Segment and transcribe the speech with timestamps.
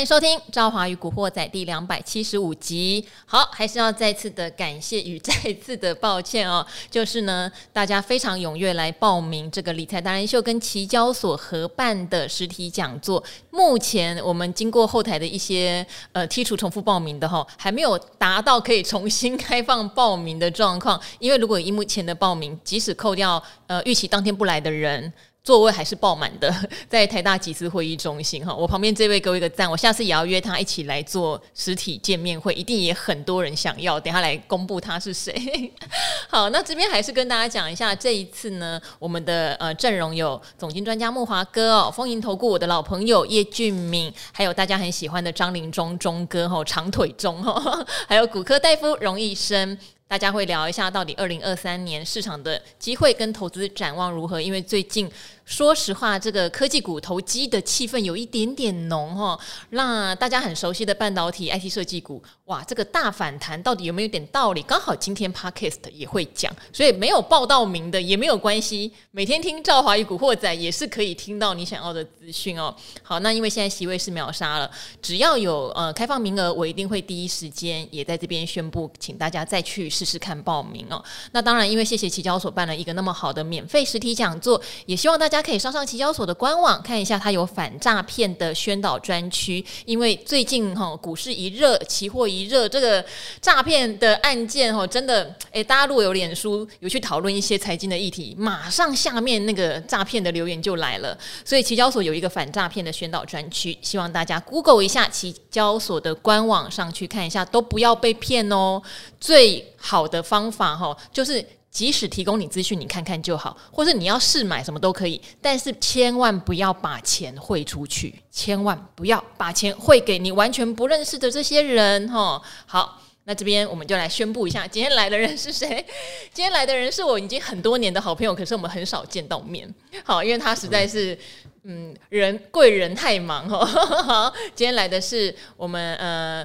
[0.00, 3.04] 迎收听《赵华与古惑仔》第两百七十五集。
[3.26, 13.22] 好，还是要再次的感谢与再次的抱歉哦，就是呢，大家非常踊跃来报名这个理财达人秀跟期交所合办的实体讲座。
[13.50, 20.98] 目前我们经过后台的一些呃剔除重复报名的哈，还没有达到可以重新开放报名的状况。
[21.18, 25.12] 因为如果以目前的报名，即使扣掉呃预期当天不来的人。
[25.42, 26.54] 座位还是爆满的，
[26.88, 33.98] 在台大集思会议中心哈，我旁边这位给我一个赞，我下次也要约他一起来做实体见面会，一定也很多人想要。
[33.98, 35.72] 等下来公布他是谁。
[36.28, 49.78] 好，那这边还是跟大家讲一下，这一次呢，我们的呃阵容有总经专家慕驊哥哦，丰银投顾我的老朋友叶俊敏，还有大家很喜欢的张林中中哥哈，长腿中哈， 还有骨科大夫荣医生。
[50.10, 54.40] 大家会聊一下到底二零二三年市场的机会跟投资展望如何？
[54.40, 55.08] 因为最近。
[55.44, 59.36] 说实话，这个科技股投机的气氛有一点点浓哈。
[59.70, 64.60] 那大家很熟悉的半导体、IT 设计股，哇，这个大反弹到底有没有点道理？
[64.62, 68.90] 刚好今天 Podcast 也会讲，所以没有报到名的也没有关系。
[69.12, 72.74] 每天听赵华与古惑仔也是可以听到你想要的资讯哦。
[73.04, 74.68] 好，那因为现在席位是秒杀了，
[75.00, 81.00] 只要有呃开放名额，我一定会第一时间也在这边宣布，请大家再去试试看报名哦。
[81.30, 85.40] 那当然，因为谢谢期交所办了一个那么好的免费实体讲座，也希望大家。
[85.40, 89.64] 可以上上期交所的官网看一下，它有反诈骗的宣导专区。
[89.86, 93.04] 因为最近哈股市一热，期货一热，这个
[93.40, 101.16] 诈骗的案件哈真的诶，大家如果有脸书有去讨论一些财经的议题，马上下面那个诈骗的留言就来了。
[101.44, 108.82] 所以期交所有一个反诈骗的宣导专区，希望大家 Google 一下期交所的官网上去看一下，都不要被骗哦。
[109.20, 111.44] 最好的方法哈就是。
[111.70, 122.42] 即使提供你资讯，你看看就好，或是你要试买什么都可以，但是千万不要把钱汇出去，千万不要把钱汇给你完全不认识的这些人哈。
[122.66, 125.84] 好，那这边我们就来宣布一下，今天来的人是谁？
[126.34, 129.72] 今天来的人是我已经很多年的好朋友，可是我们很少见到面。
[130.04, 131.16] 好，因为他实在是
[131.62, 134.32] 嗯人贵人太忙哈。
[134.56, 136.44] 今天来的是我们呃。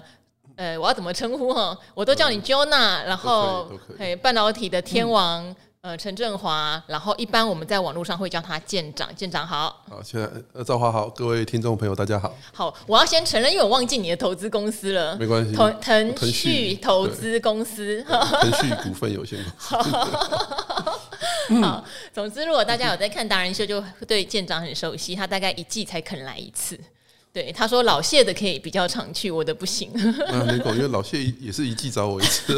[0.57, 1.77] 呃，我要怎么称呼哈？
[1.93, 5.43] 我都叫你 Jonah，然后嘿，半导体的天王，
[5.81, 9.83] 嗯、呃，陈振华，然后一般我们在网络上会叫他舰长，舰长好。
[9.89, 12.33] 好，现在呃，赵华好，各位听众朋友大家好。
[12.53, 15.17] 好，我要先承认，因为我忘记你的投资公司了。
[15.17, 19.75] 没关系，腾腾讯投资公司， 腾讯股份有限公司。
[21.61, 21.83] 好，
[22.13, 26.79] 总之如果大家有在看达人秀，就对舰长很熟悉，他大概一季才肯来一次。
[27.35, 29.91] 对，他说老谢的可以比较常去，我的不行。
[30.31, 32.57] 啊，没搞，因为老谢也是一季找我一次。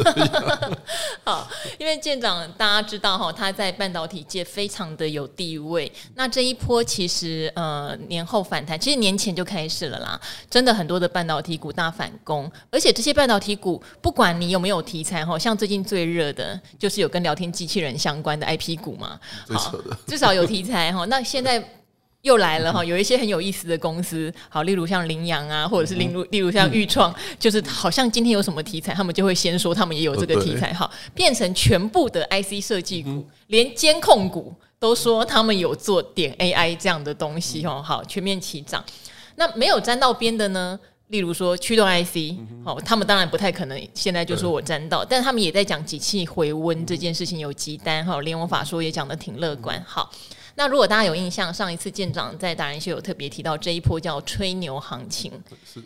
[1.24, 5.90] 好，因为舰长大家知道哈，他在半导体界非常的有地位。
[6.14, 10.20] 那这一波其实呃年后反弹，其实年前就开始了啦。
[10.48, 19.18] 真的很多的半导体股大反攻，而且这些半导体股不管你有没有题材哈，像最近最热的就是有跟聊天机器人相关的 IP 股嘛，
[19.48, 19.74] 好，
[20.06, 21.04] 至少有题材哈。
[21.06, 21.74] 那现在。
[22.22, 38.84] 又来了哈，有一些很有意思的公司，好，例如像羚羊啊，或者是例如例如像钰创，就是好像今天有什么题材，他们就会先说他们也有这个题材，哈，变成全部的 IC 设计股，连监控股都说他们有做点 AI 这样的东西，哦，好，全面齐涨。
[39.36, 40.78] 那没有沾到边的呢？
[41.06, 50.10] 例如说驱动 IC，好，他们当然不太可能现在就说我沾到，但他们也在讲几气回温这件事情有急单，哈，连我法说也讲的挺乐观，好。
[50.58, 55.30] 那如果大家有印象，上一次舰长在达人秀有特别提到这一波叫吹牛行情，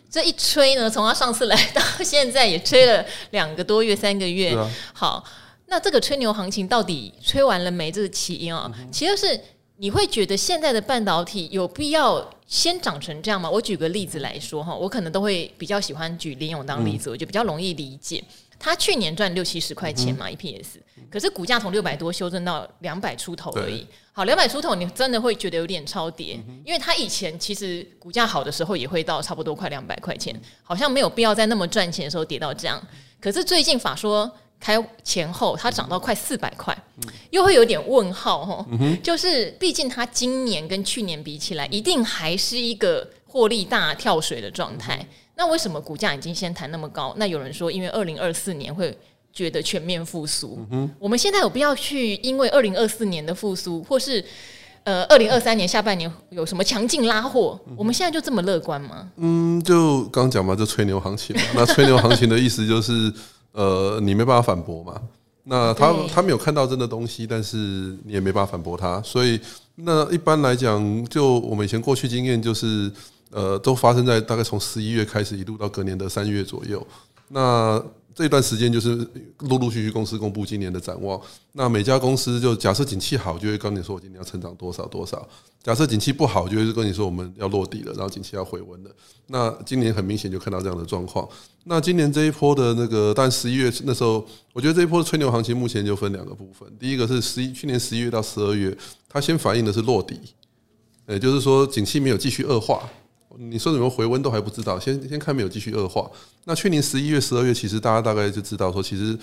[0.09, 4.57] 这一吹呢，从他上次来到现在也吹了两个多月、三个月。
[4.91, 5.23] 好，
[5.67, 7.91] 那这个吹牛行情到底吹完了没？
[7.91, 9.39] 这个起因啊，其实是
[9.77, 13.47] 你会觉得现在的半导体有必要先涨成这样吗？
[13.47, 18.23] 我举个例子来说哈，我可能都会比较喜欢举林永当例子，我就比较容易理解。
[18.57, 20.77] 他去年赚六七十块钱嘛，EPS，
[21.13, 23.85] 可是股价从六百多修正到两百出头而已。
[24.13, 32.81] 好，两百出头，你真的会觉得有点超跌，因为它以前其实股价好的时候也会到差不多快两百块钱，好像没有必要在那么赚钱的时候跌到这样。
[33.21, 36.75] 可是最近法说开前后，它涨到快四百块，
[37.29, 38.65] 又会有点问号哈。
[39.03, 45.05] 就是毕竟它今年跟去年比起来，一定还是一个获利大跳水的状态。
[45.35, 47.13] 那为什么股价已经先弹那么高？
[47.17, 48.95] 那有人说，因为二零二四年会
[49.33, 50.59] 觉得全面复苏。
[50.71, 54.23] 嗯，我们现在有必要去因为二零二四年的复苏，或是
[54.83, 57.59] 呃二零二三年下半年有什么强劲拉货？
[57.75, 59.09] 我们现在就这么乐观吗？
[59.17, 61.41] 嗯，就刚讲嘛，就吹牛行情嘛。
[61.55, 63.11] 那吹牛行情的意思就是，
[63.51, 65.01] 呃，你没办法反驳嘛。
[65.43, 67.57] 那他他没有看到真的东西，但是
[68.05, 69.01] 你也没办法反驳他。
[69.01, 69.39] 所以
[69.75, 72.91] 那一般来讲，就我们以前过去经验就是。
[73.35, 76.85] 呃，都发生在大概从十一月开始，一路到隔年的三月左右。
[77.29, 77.83] 那
[78.15, 78.95] 这段时间就是
[79.39, 81.19] 陆陆续续公司公布今年的展望。
[81.53, 85.17] 那每家公司就假设景气好，就会跟你说我今年要成长多少多少；
[85.63, 88.91] 假设景气不好，就会跟你说我们要落地了，然后景气要回温了。
[89.27, 91.27] 那今年很明显就看到这样的状况。
[91.63, 96.67] 那今年这一波的那个，但十一月那时候，我觉得这一波的吹牛行情目前就分两个部分。
[96.77, 98.77] 第一个是十一去年十一月到十二月，
[99.07, 100.19] 它先反映的是落地，
[101.07, 102.87] 也就是说景气没有继续恶化。
[103.37, 106.09] 你说什么回温都还不知道，先先看没有继续恶化。
[106.45, 109.17] 那去年十一月、十二月，其实大家大概就知道说，其实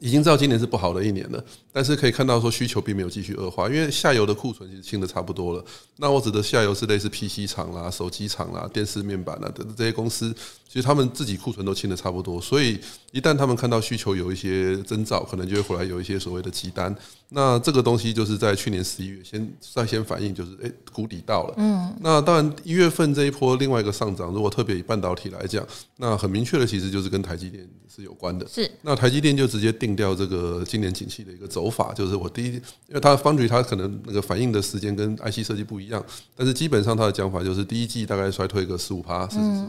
[0.00, 1.44] 已经知道今年是不好的一年了。
[1.72, 5.64] 但是可以看到说，需求并没有继续恶化，因为下游的库存其实清的差不多了。
[5.96, 10.34] 那我指的下游是类似 PC 厂啦、手机厂啦、电视面板啦等这些公司，
[10.68, 12.40] 其实他们自己库存都清的差不多。
[12.40, 12.78] 所以
[13.10, 16.94] 一旦他们看到需求有一些征兆，可能就会回来有一些所谓的急单。
[17.34, 21.54] 那这个东西就是在去年十一月先率先反应，就是欸谷底到了。
[21.56, 25.66] 嗯，那当然一月份这一波另外一个上涨，如果特别以半导体来讲，
[25.96, 28.46] 那很明确的其实就是跟台积电是有关的。
[28.46, 36.04] 是，那台积电就直接定掉这个今年景气的一个走法，就是我第一，因为它 Foundry 它可能那个反应的时间跟 IC 设计不一样，
[36.36, 39.68] 但是基本上它的讲法就是第一季大概衰退个十五趴，四十五。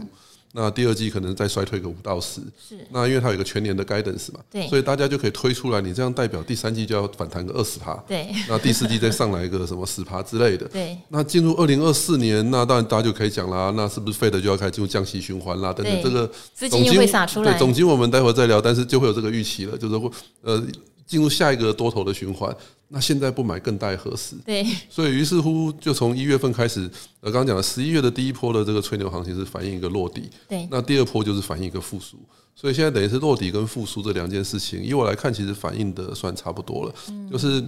[0.55, 2.77] 那第二季可能再衰退个五到十，是。
[2.91, 8.31] 那因为它有一个全年的 guidance 嘛，对，所以大家就可以推出来，你这样代表第三季就要反弹个二十趴， 对。
[8.47, 10.95] 那第四季再上来一个什么十趴之类的，对。
[11.09, 15.73] 那进入二零二四年，那当然大家就可以讲啦，那是不是 Fed 就要开始进入降息循环啦？
[15.73, 20.07] 等等，这个资金会洒出来，对，总经我们待会再聊，但是就会有这个预期了，就是会
[20.43, 20.63] 呃。
[21.05, 22.55] 进入下一个多头的循环，
[22.87, 24.35] 那现在不买更待何时？
[24.45, 26.81] 对，所以于是乎就从一月份开始，
[27.19, 32.17] 呃，刚刚讲的十一月的第一波的这个吹牛行情是反映一个落底，对，那第二波就是反映一个复苏，
[32.55, 36.95] 所以现在等于是落底跟复苏这两件事情，以我来看，其实反映的算差不多了。
[37.09, 37.63] 嗯就是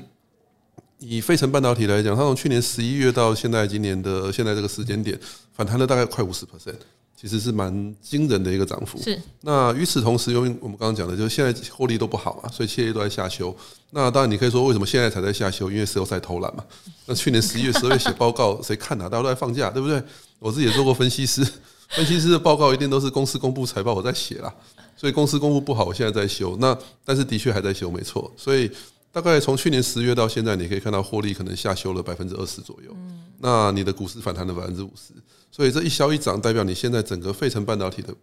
[1.00, 5.20] 以费城半导体来讲，它从去年十一月到现在今年的现在这个时间点，
[5.52, 6.76] 反弹了大概快五十 percent。
[7.16, 9.02] 其实是蛮惊人的一个涨幅。
[9.02, 9.20] 是。
[9.42, 13.56] 那与此同时，因为我们刚刚讲的，就是现在获利都不好嘛，所以企业都在下修。
[13.92, 15.72] 那当然，你可以说为什么现在才在下修？
[15.72, 16.64] 因为谁都在偷懒嘛。
[17.08, 19.08] 那去年十一月、十二月写报告， 谁看啊？
[19.08, 20.02] 大家都在放假，对不对？
[20.40, 21.46] 我自己也做过分析师，
[21.90, 24.54] 分析师的报告一定都是公司公布财报我在写啦。
[24.98, 26.58] 所以公司公布不好，我现在在修。
[26.60, 28.32] 那但是的确还在修，没错。
[28.38, 28.70] 所以
[29.16, 32.92] 大概从去年十月到现在，你可以看到获利可能下修了百分之二十左右。
[32.94, 35.14] 嗯那你的股市反弹了百分之五十。
[35.52, 38.14] 所以这一消一涨，代表你现在整个费城半导体的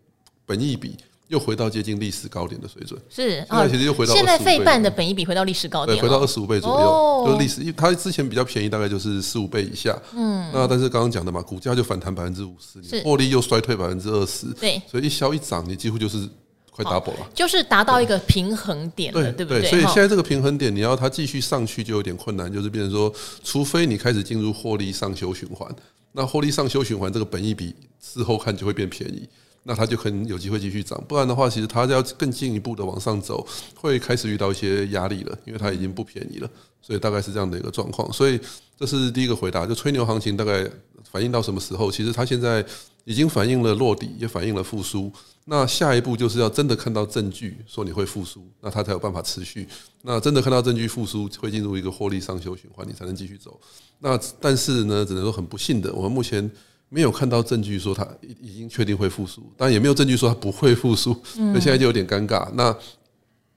[0.45, 0.95] 本益比
[1.29, 3.01] 又回到接近历史高点的水准。
[3.09, 7.63] 是啊，其实又回到现在费半的本益比回到历史高点，对，回到二十五倍左右，就历史。
[7.63, 9.99] 因为它之前比较便宜，大概就是十五倍以下。
[10.15, 14.47] 嗯，那但是刚刚讲的嘛，股价就反弹百分之五十，你获利又衰退百分之二十。
[14.61, 16.29] 对，所以一消一涨，你几乎就是
[16.75, 19.63] 快 double 了，就是达到一个平衡点了，对不对？
[19.69, 23.13] 所以现在这个平衡点，你要它继续上去就有点困难，就是变成说，
[23.45, 25.71] 除非你开始进入获利上修循环。
[26.13, 29.29] 那获利上修循环，这个本益比事后看就会变便宜，
[29.65, 30.99] 那它就可能有机会继续涨。
[31.07, 36.49] 不然的话，其实它要更进一步的往上走，会开始遇到一些压力了，因为它已经不便宜了。
[36.81, 38.11] 所以大概是这样的一个状况。
[38.13, 38.41] 所以
[38.79, 40.67] 这是第一个回答，就吹牛行情大概
[41.11, 41.91] 反映到什么时候？
[41.91, 42.65] 其实它现在
[43.05, 45.13] 已经反映了落底，也反映了复苏。
[45.45, 49.67] 那下一步就是要真的看到证据说你会复苏，那它才有办法持续。
[50.03, 53.61] 那真的看到证据复苏，会进入一个获利上修循环，你才能继续走。
[53.99, 56.49] 那但是呢，只能说很不幸的，我们目前
[56.89, 62.49] 没有看到证据说它已已经确定会复苏，当然也没有证据说它不会复苏，所以现在就有点尴尬。
[62.55, 62.73] 那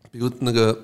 [0.09, 0.75] 比如那个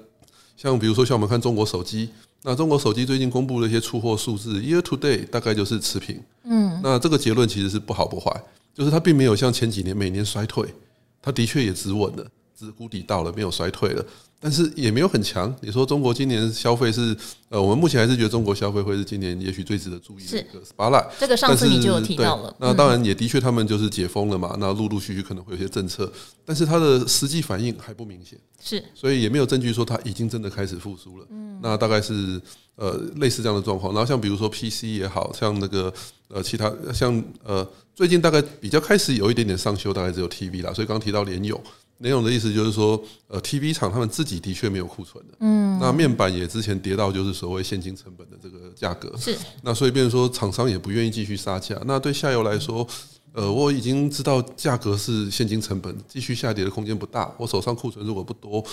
[0.56, 2.10] 像比如说像我们看中国手机，
[2.44, 6.22] 那中国手机最近公布了一些出货数字，year to date 大概就是持平。
[6.44, 8.32] 嗯，那这个结论其实是不好不坏，
[8.74, 10.72] 就是它并没有像前几年每年衰退。
[11.22, 12.32] 他的确也止稳了，
[12.66, 14.06] 止谷底到了，没有衰退了，
[14.40, 15.54] 但是也没有很强。
[15.62, 17.16] 你说中国今年消费是
[17.50, 21.08] 呃，我们目前还是觉得中国消费会是今年也许最值得注意的一个 spotlight。
[21.20, 22.56] 这个上次你就有提到了。
[22.60, 26.12] 那当然也的确他们就是解封了嘛，那陆陆续续可能会有些政策，
[26.46, 28.40] 但是它的实际反应还不明显。
[28.64, 31.26] 是，所以也没有证据说它已经真的开始复苏了。
[31.32, 32.40] 嗯，那大概是
[32.76, 33.92] 呃类似这样的状况。
[33.94, 35.92] 然后像比如说 PC 也好像那个
[36.28, 37.68] 呃其他像呃。
[37.94, 40.74] 最近大概比较开始有一点点上修，大概只有 TV 啦。
[40.74, 41.62] 所以刚刚提到联咏，
[42.02, 45.34] 联咏的意思就是说，呃，TV 厂他们自己的确没有库存的。
[45.40, 45.80] 嗯。
[45.80, 49.16] 那面板也之前跌到就是所谓现金成本的这个价格。
[49.18, 49.38] 是。
[49.62, 51.80] 那所以变成说厂商也不愿意继续杀价。
[51.86, 52.86] 那对下游来说，
[53.34, 57.34] 呃，我已经知道价格是现金成本，继续下跌的空间不大。
[57.38, 58.64] 我手上库存如果不多，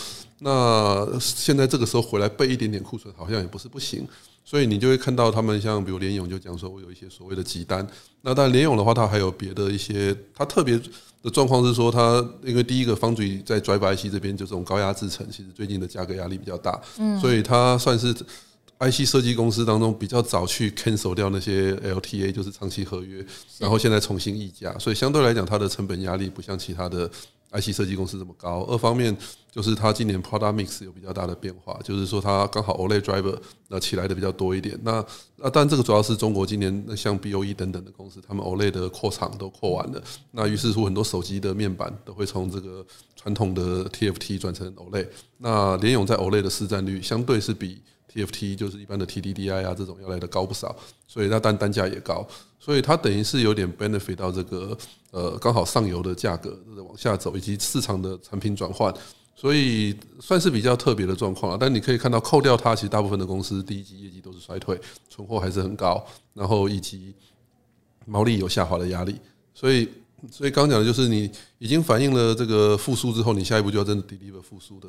[0.40, 4.06] 那现在这个时候回来备一点点库存，好像也不是不行。
[4.44, 7.86] 所以你就会看到他们像比如联咏就讲说，我有一些所谓的急单。
[8.22, 10.80] 那当然联咏的话，它还有别的一些，它特别
[11.22, 18.14] 的状况是说，它因为第一个 Foundry 在 Driver IC 这边就这种高压制程，其实最近的价格压力比较大，嗯，所以它算是
[18.78, 23.24] IC 设计公司当中比较早去 cancel 掉那些 LTA，就是长期合约，
[23.58, 27.10] 然后现在重新议价，所以相对来讲，它的成本压力不像其他的
[27.52, 28.64] IC 设计公司这么高。
[28.68, 29.16] 二方面
[29.50, 33.36] 就是它今年 product mix 有比较大的变化，就是说它刚好 OLED driver
[33.68, 34.78] 那起来的比较多一点。
[34.82, 35.04] 那
[35.36, 40.02] 那但这个主要是中国今年像 BOE 等等的公司，他们 OLED 的扩厂都扩完了，
[40.32, 42.84] 那于是乎很多手机的面板都会从这个
[43.16, 45.08] 传统的 TFT 转成 OLED。
[45.38, 47.80] 那联咏在 OLED 的市占率相对是比
[48.12, 50.74] TFT 就是一般的 TDDI 啊，这种要来的高不少，
[51.06, 52.26] 所以它单单价也高，
[52.58, 54.76] 所以它等于是有点 benefit 到这个
[55.10, 58.92] 呃刚好上游的价格往下走，以及市场的产品转换，
[59.36, 61.58] 所以算是比较特别的状况啊。
[61.60, 67.14] 但你可以看到，扣掉它，其实大部分的公司第一季业绩都是衰退，存货还是很高，然后以及
[68.06, 69.16] 毛利有下滑的压力，
[69.52, 69.86] 所以
[70.30, 74.88] 所以刚讲的就是你已经反映了这个复苏之后，你下一步就要真的 deliver 复苏的。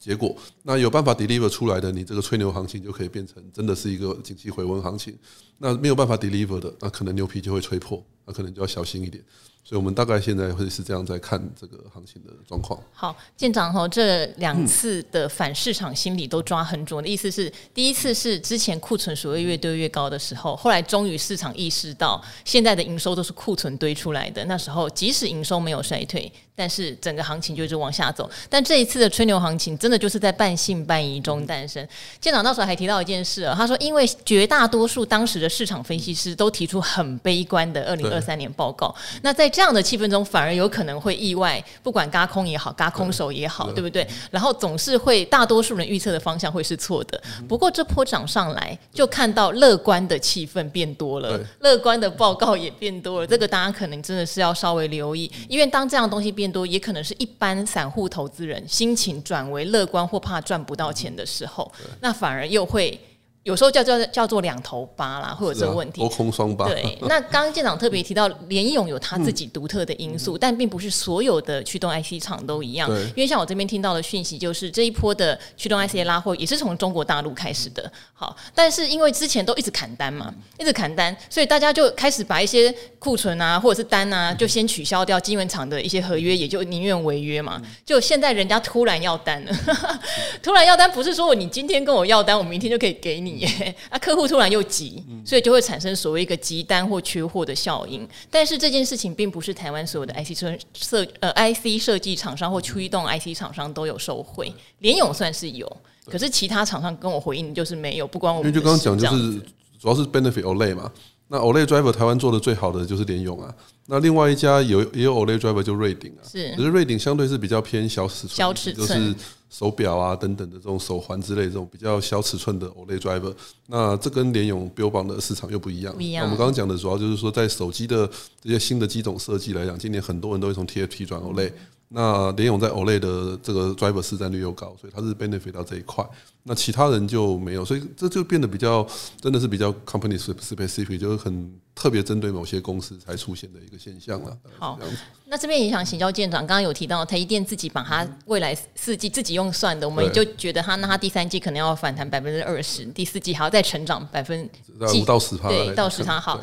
[0.00, 5.16] 结果，那有办法 deliver 出来的，你这个吹牛行情就可以变成真的是一个景气回温行情。
[5.58, 9.22] 那没有办法 deliver 的，那可能牛皮就会吹破，那可能就要小心一点。
[9.62, 12.80] 所以我们大概现在会是这样在看这个行情的状况。
[12.92, 24.42] 好，舰长哈，这两次的反市场心理都抓很准的意思是，第一次是之前库存所谓越堆越高的时候，后来终于市场意识到现在的营收都是库存堆出来的。
[24.46, 28.28] 那时候即使营收没有衰退，但是整个行情就一直往下走。
[28.50, 31.88] 但这一次的吹牛行情，真的就是在半信半疑中诞生。
[32.20, 44.06] 舰长那时候还提到一件事啊，他说，因为绝大多数当时的市场分析师都提出很悲观的二零二三年报告，那在这样的气氛中，反而有可能会意外，不管嘎空也好，嘎空手也好，对不对？
[44.30, 47.18] 然后总是会大多数人预测的方向会是错的。
[47.48, 53.26] 不过这波涨上来，就看到乐观的气氛变多了，乐观的报告也变多了。
[53.26, 62.98] 这个大家可能真的是要稍微留意，因为当这样东西变多，也可能是一般散户投资人心情转为乐观或怕赚不到钱的时候，那反而又会。
[63.42, 66.00] 有时候叫叫叫做两头巴啦，会有这个问题。
[66.02, 66.68] 多空双疤。
[66.68, 72.90] 对， 那刚刚舰长特别提到联咏有他自己独特的因素，但并不是所有的驱动 IC 厂都一样。
[72.90, 77.90] 因为像我这边听到的讯息，就是这一波的驱动 IC 的拉货也是从中国大陆开始的。
[78.12, 85.18] 好，但是因为之前都一直砍单嘛，一直砍单，所以大家就开始把一些库存啊，或者是单啊，就先取消掉。
[85.18, 87.60] 晶圆厂的一些合约也就宁愿违约嘛。
[87.86, 89.52] 就现在人家突然要单了，
[90.42, 93.29] 突然要单，不是说你今天跟我要单，我明天就可以给你。
[94.00, 98.08] 客户突然又急，所以就会产生所谓一个急单或缺货的效应。
[98.30, 108.06] 但是这件事情并不是台湾所有的 IC 设设呃 IC 设计厂商或驱动 IC 厂商都有受惠，联咏算是有，可是其他厂商跟我回应就是没有。
[108.06, 109.40] 不管我们因为就刚刚讲就是
[109.78, 110.92] 主要是 benefit OLED 嘛，
[111.30, 113.54] 那 Olay driver 台湾做的最好的就是联咏啊。
[113.86, 119.24] 那另外一家有也有 Olay driver 就瑞鼎啊，是，可是瑞鼎相对是比较偏小尺寸，小尺寸就是。
[119.50, 123.34] 手表啊等等的这种手环之类这种比较小尺寸的 Olay driver，
[123.66, 125.92] 那这跟联咏标榜的市场又不一样。
[125.92, 126.22] 不一样。
[126.24, 128.08] 我们刚刚讲的主要就是说，在手机的
[128.40, 131.50] 这些新的机种设计来讲，今年很多人都会从 TFT 转 OLED。
[131.92, 136.08] 那联咏在 Olay 的这个 driver 市占率又高，所以它是 benefit 到这一块。
[136.44, 138.86] 那其他人就没有，所以这就变得比较
[139.20, 144.38] 真的是比较 company specific，就是很特别针对某些公司才出现的一个现象了。
[144.56, 144.78] 好，
[145.26, 154.48] 那这边也想请教舰长，刚刚有提到台积电自己把它未来四季自己用算的，我们也就觉得它那它第三季可能要反弹百分之二十，第四季还要再成长百分
[154.94, 156.40] 五到十趴，对，到十趴好。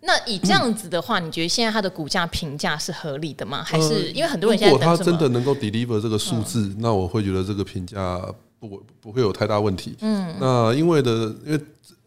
[0.00, 3.62] 那以这样子的话，你觉得现在它的股价评价是合理的吗？
[3.64, 8.20] 还是因为很多人现在如果它真的能够 deliver 这个数字，那我会觉得这个评价
[8.58, 9.96] 不不会有太大问题。
[10.00, 11.60] 嗯，那因为的因为。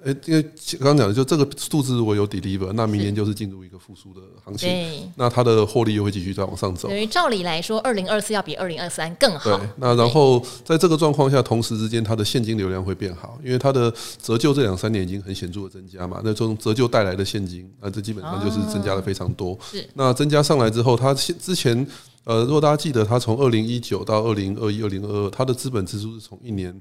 [0.04, 0.42] 诶，因为
[0.80, 6.88] 刚刚讲的，就这个数字如果有 deliver，那明年就是进入一个复苏的行情，那它的获利又会继续再往上走。
[6.88, 9.56] 等于照理来说，二零二四要比二零二三更好。
[9.56, 16.20] 对，那然后在这个状况下，同时之间它的现金流量会变好，因为它的折旧这两三年已经很显著的增加嘛。
[16.24, 19.56] 那从折旧带来的现金，那这基本上就是增加了非常多。
[19.72, 21.86] 是，那增加上来之后，它现之前
[22.24, 26.76] 呃，如果大家记得，它从二零一九到二零二一、二零二二，它的资本支出是从一年。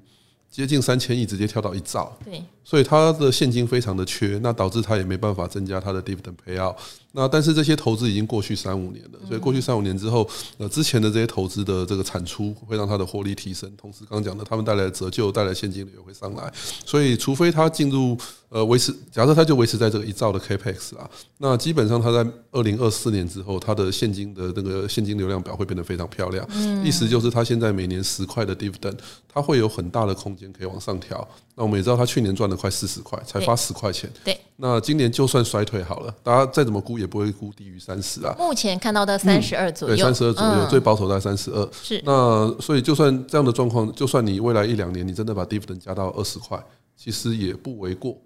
[0.50, 6.74] 接近三千亿，直接跳到一兆，对，所以它的现金非常的缺，那导致它也没办法增加它的 dividend payout。
[7.12, 16.52] 那但是这些投资已经过去三五年了，所以过去三五年之后，呃，之前的这些投资的这个产出会让它的获利提升，同时刚刚讲的他们带来的折旧带来现金流也会上来，
[16.86, 18.16] 所以除非它进入
[18.48, 26.46] 呃维持，假设它就维持在这个一兆的 capex 啊，那基本上它在二零二四年之后，它的现金的那个现金流量表会变得非常漂亮，
[26.84, 28.96] 意思就是它现在每年十块的 dividend，
[29.28, 31.26] 它会有很大的空间可以往上调。
[31.60, 36.98] 那我们也知道，他去年赚了快四十块，才发十块钱，对，那今年就算衰退好了，大家再怎么估。
[36.98, 38.34] 也不会估低于三十啊。
[38.38, 41.68] 目前看到的三十二左右，对，三十二左右，最保守在三十二。
[41.72, 46.62] 是，那所以就算这样的状况，就算你未来一两年你真的把 dividend 加到二十块，
[46.96, 48.16] 其实也不为过。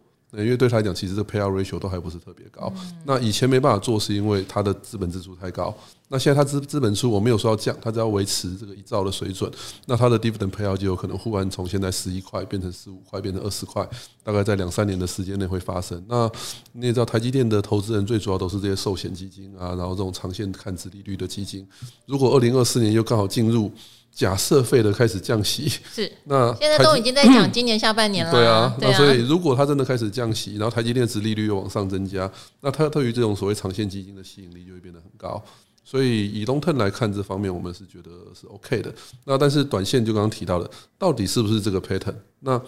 [0.43, 2.73] 因为对他来讲，其实这个 payout ratio 都还不是特别高。
[3.05, 5.75] 那以前没办法做，是因为他的资本支出太高。
[6.09, 9.51] 那现在他资资本出，我没有说要降，他只要维持这个一兆的水准，
[9.87, 13.89] 那他的 dividend payout 就有可能忽然从现在十一块变成十五块，变成二十块，
[14.23, 16.05] 大概在两三年的时间内会发生。
[16.09, 16.31] 那
[16.73, 21.67] 你也知道，台积电的投资人最主要都是这些寿险基金啊，然后这种长线看资利率的基金。
[22.07, 23.73] 如果二零二四年又刚好进入。
[24.15, 28.31] 假设费的开始降息，是 那现在都已经在讲今年下半年了。
[28.31, 32.31] 对啊，那所以如果它真的开始降息，然后台积电的殖利率又往上增加，
[32.61, 35.43] 那它对于这种所谓长线基金的吸引力就会变得很高。
[35.83, 38.95] 所以以 long term 来看，这方面我们是觉得是 OK 的。
[39.25, 42.15] 那但是短线就刚刚提到的，到底是不是这个 pattern？
[42.41, 42.61] 那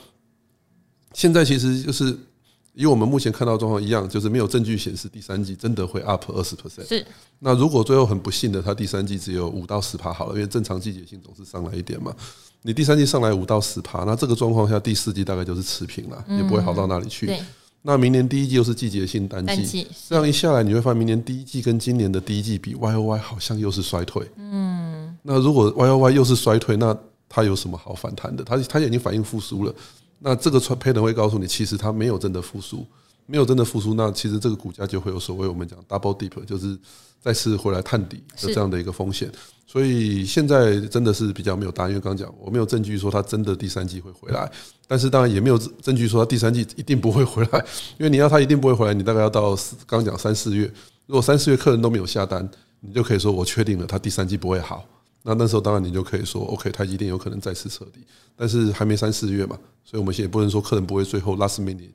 [1.12, 2.16] 现在其实就是。
[2.76, 6.87] 以我们目前看到状况一样，就是没有证据显示第三季真的会 up 二十 percent。
[6.87, 7.04] 是。
[7.38, 12.14] 那如果最后很不幸的，它第三季只有五到十趴好了，因为正常季节性总是上来一点嘛。
[12.61, 17.35] 你第三季上来五到十趴，那这个状况下第四季大概就是持平了，也不会好到哪里去。
[17.80, 24.28] 那明年第一季又是季节性淡季，这样一下来，你会发现明年第一季跟今年的第一季比，Y O Y 好像又是衰退。
[24.37, 25.16] 嗯。
[25.23, 26.95] 那如果 Y O Y 又是衰退，那
[27.28, 28.45] 它有什么好反弹的？
[28.45, 29.73] 它它已经反应复苏了。
[30.18, 32.87] 那这个配能会告诉你，其实它没有真的复苏，
[33.26, 36.76] 没有真的复苏，那其实这个股价就会有所谓我们讲 double dip，就是
[37.20, 39.30] 再次回来探底的这样的一个风险。
[39.66, 44.50] 所以现在真的是比较没有答案，因为刚刚讲我没有证据说它真的第三季会回来，
[44.87, 47.58] 但是当然也没有证据说它第三季一定不会回来，
[47.99, 49.54] 因为你要它一定不会回来，你大概要到
[49.87, 50.73] 刚刚讲三四月，
[51.06, 52.49] 如果三四月客人都没有下单，
[52.80, 54.85] 你就可以说我确定了它第三季不会好。
[55.28, 58.00] 那那时候当然你就可以说，OK，台积电有可能再次撤离，
[58.37, 61.90] 但是还没三四月嘛，所以我们现在也不能说客人不会最后 last minute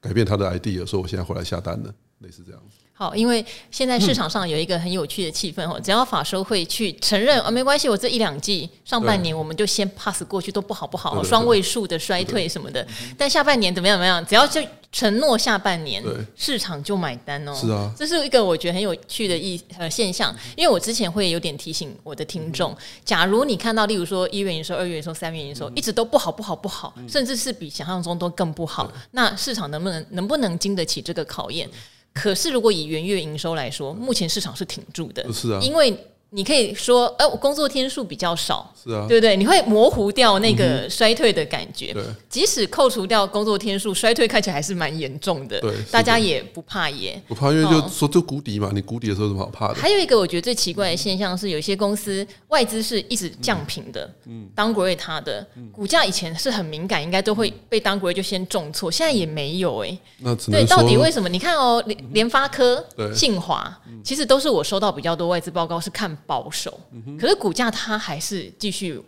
[0.00, 2.85] 改变他的 idea，说我现在回来下单了，类似这样子。
[2.98, 12.86] 好，因为现在市场上有一个很有趣的气氛哦，只要法收会去承认啊，没关系，我这一两季上半年我们就先 pass 过去都不好不好，双位数的衰退什么的，
[13.18, 16.02] 但下半年怎么样怎么样，只要就承诺下半年
[16.36, 17.54] 市场就买单哦。
[17.54, 31.68] 是啊，这是一个我觉得很有趣的意呃现象，因为我之前会有点提醒我的听众，假如你看到例如说一月营收、二月营收、三月营收一直都不好不好不好，甚至是比想象中都更不好，那市场能不能能不能经得起这个考验？
[32.16, 35.94] 可是，如果以元月营收来说，目前市场是挺住的，是啊，因为。
[36.30, 39.36] 你可以说，哎、呃，我工作天数比较少，是啊，对不对？
[39.36, 41.92] 你会模糊掉那个衰退的感觉。
[41.94, 45.60] 对，即使扣除掉工作天数，衰退看起来还是蛮严重的。
[45.60, 49.74] 对，大家也不怕耶，不怕，因为就说就谷底嘛，你谷底的时候有什么好怕的？
[49.74, 59.98] 还有一个我觉得最奇怪的现象是，有些公司外资是一直降平的，嗯，downgrade 它的股价以前是很敏感，应该都会被 downgrade 就先重挫，现在也没有哎。
[60.18, 61.28] 那对，到底为什么？
[61.28, 62.84] 你看哦，联联发科、
[63.14, 66.15] 信华，其实都是我收到比较多外资报告是看。
[66.26, 66.80] 保守，
[67.18, 69.02] 可是股价它还是继续。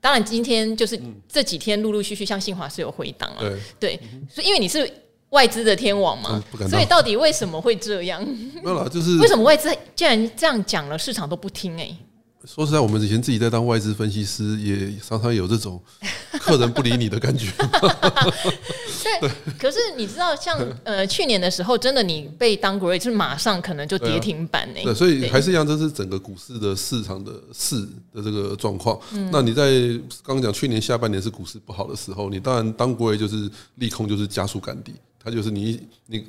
[0.00, 3.58] 当然，今天就是这几天陆陆续续，像新华是有回档了。
[3.80, 3.98] 对，
[4.30, 4.86] 所以因为你是
[5.30, 8.22] 外资的天王嘛，所以到底为什么会这样？
[8.62, 11.96] 没有啦，就是为什么外资既然这样讲了，市场都不听哎。
[12.46, 15.80] 说实在，我们以前自己在当外资分析师，也常常有这种
[16.40, 17.50] 客人不理你的感觉。
[19.20, 24.80] 对，可是你知道，像呃去年的时候，真的你被 downgrade 是马上可能就跌停板呢。
[24.84, 27.80] 对，所以还是一样，这是整个股市的市场的市
[28.12, 28.98] 的这个状况。
[29.30, 29.70] 那你在
[30.22, 36.24] 刚刚讲去年下半年是股市不好的时候，你当然 downgrade 就是利空，就是加速赶底，它就是你你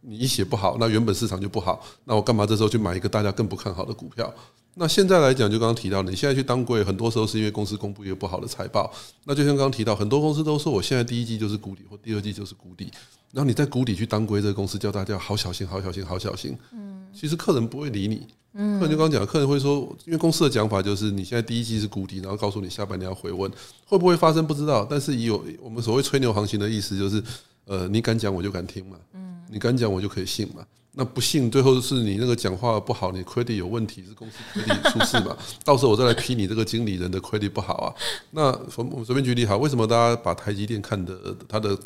[0.00, 4.32] 你一写不好，那原本市场就不好，那我干嘛这时候去买一个大家更不看好的股票？
[4.78, 8.90] 那现在来讲，就刚刚提到，你现在去当归，很多时候是因为公司公布一个不好的财报。
[9.24, 12.90] 那就像刚刚提到，很多公司都说我现在第一季就是谷底，或第二季就是谷底。
[13.32, 16.56] 然后你在谷底去当归，这个公司叫大家好小心，好小心，好小心。
[16.72, 18.26] 嗯，其实客人不会理你。
[18.54, 23.50] 嗯，客人就刚刚讲，客人会说，因为公司的讲法就是你现在第一季是谷底，然后告诉你下半年要回温，
[23.84, 24.86] 会不会发生不知道。
[24.88, 27.22] 但是有我们所谓吹牛行情的意思，就是
[27.66, 28.96] 呃，你敢讲我就敢听嘛。
[29.12, 30.64] 嗯，你敢讲我就可以信嘛。
[30.98, 35.36] 那不幸最后是你那个讲话不好，你 credit 有问题，是公司 credit 出事嘛？
[35.62, 37.94] 到时候我再来批你这个经理人的 credit 不好啊。
[38.32, 41.16] 那我们随便举例好，为什么大家把台积电看的
[41.48, 41.76] 它的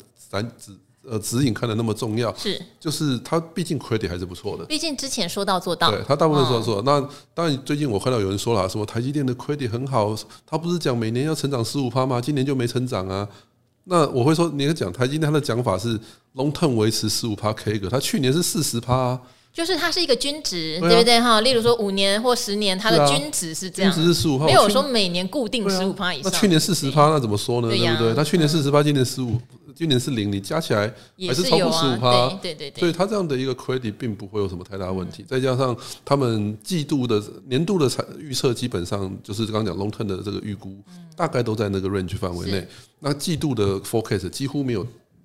[0.57, 0.75] 指
[1.07, 2.35] 呃指引看的那么重要？
[2.35, 4.65] 是，就是它毕竟 credit 还是不错的。
[4.65, 6.99] 毕竟之前说到做到，对，它大部分说到做到。
[6.99, 12.19] 那当然，最近我看到有人说了，什么台积电的 credit 很好，他不是讲每年要成长十五趴吗？
[12.19, 13.29] 今年就没成长啊。
[13.85, 15.99] 那我会说，你要讲台积电，它的讲法是
[16.35, 19.19] long term 维持十五趴 K 个，它去年是四十趴，
[19.51, 21.41] 就是它是一个均值，对不对哈？
[21.41, 26.31] 例如说五年或十年，它的均值是这样，均值是十五趴，没有说每年固定十五趴以上。
[26.31, 27.67] 那去年四十趴，那怎么说呢？
[27.67, 28.13] 对不对？
[28.13, 29.37] 它去年四十趴，今年十五，
[29.75, 30.93] 今年是零，你加起来
[31.27, 32.79] 还是超过十五趴，对对对。
[32.79, 35.23] 所以它这样的一个 credit 并不会有什么太大问题。
[35.27, 40.77] 再加上他们季度的年度的财预测，基本上就是刚刚讲 long term 的这个预估。
[41.15, 42.67] 大概都在那个 range 范围内，
[42.99, 44.83] 那季度的 forecast 几乎没有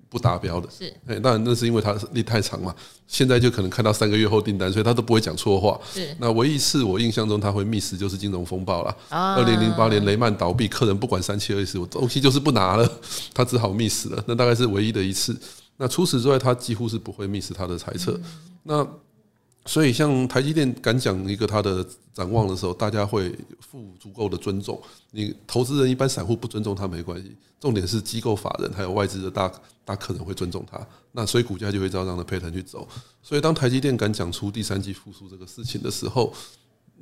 [0.09, 2.73] 不达标的，是，哎，当然那是因为它历太长嘛，
[3.07, 5.79] 现在就可能看到三个月后订单，所以他都不会讲错话。
[5.93, 12.91] 是，那唯一一次我印象中他会 miss 就是金融风暴了，二零零八年雷曼倒闭，客人不管三七二十一，我东西就是不拿了，
[13.33, 15.39] 他只好 miss 了，那大概是唯一的一次。
[15.77, 18.11] 那除此之外，他几乎是不会 miss 他的猜测。
[18.13, 18.23] 嗯、
[18.63, 18.87] 那
[19.65, 24.81] 所以像台积电敢讲一个它的展望的时候，大家会付足够的尊重。
[25.11, 29.51] 你投资人一般散户不尊重他没关系，重点是机构法人还有外资的大
[29.85, 30.79] 大客人会尊重他。
[31.11, 32.87] 那所以股价就会照这样的配腾去走。
[33.21, 36.33] 所以当台积电敢讲出第三季复苏这个事情的时候，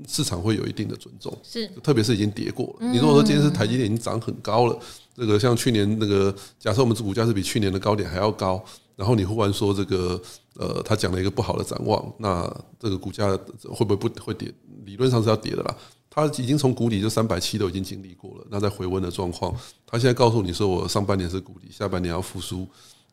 [0.08, 1.36] 市场会有一定的尊重。
[1.44, 2.92] 是，特别是已经跌过了。
[2.92, 4.80] 你如果说今天是台积电已经涨很高了，
[5.16, 8.64] 这个像去年那个，假设我们这股价是比去年的高点还要高，
[8.96, 10.22] 然后你忽然说这个。
[10.60, 13.28] 呃，他讲了一个不好的展望，那这个股价
[13.70, 14.52] 会不会不会跌？
[14.86, 15.78] 理论上是要跌的啦。
[16.10, 19.56] 他已经从谷底就三百七都已经经历过了，那在回温的状况，
[19.86, 22.68] 他现在告诉你说，我上半年是谷底，下半年要复苏。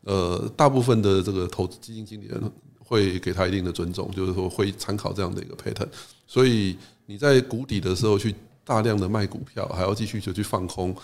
[0.05, 5.87] 呃，大部分的这个投资基金经理人会给他一定的尊重，就是说会参考这样的一个 pattern。
[6.27, 8.33] 所以你在谷底的时候去
[8.63, 10.95] 大量的卖股票，还要继续就去放空，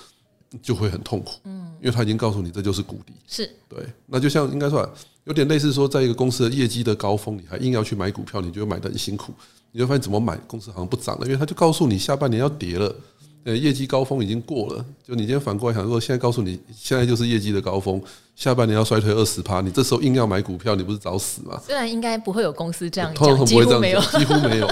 [0.62, 1.40] 就会很痛苦。
[1.44, 3.14] 嗯，因为他已经告诉你这就是谷底。
[3.28, 4.88] 是对，那就像应该说。
[5.26, 9.32] 有点类似说，在一个公司的业绩的高峰，你还硬要去买股票，你就会买的很辛苦。
[9.72, 12.96] 你就发现怎么买，公司好像不涨了，因为他就告诉你下半年要跌了，
[13.44, 14.84] 呃，业绩高峰已经过了。
[15.04, 18.02] 就你今天反过来想说，现在告诉你现在就是业绩的高峰，
[18.36, 21.62] 下半年要衰退二十趴，你这时候硬要买股票，你不是找死吗？
[21.64, 24.68] 虽然应该不会有公司这样讲，通常不会这样讲，几乎没有。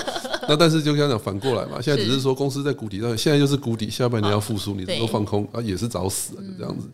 [0.50, 6.90] 那但是就刚刚讲反过来嘛，现在只是说公司在谷底，但现在就是谷底，下半年要复苏，你都放空啊，也是找死，就这样子。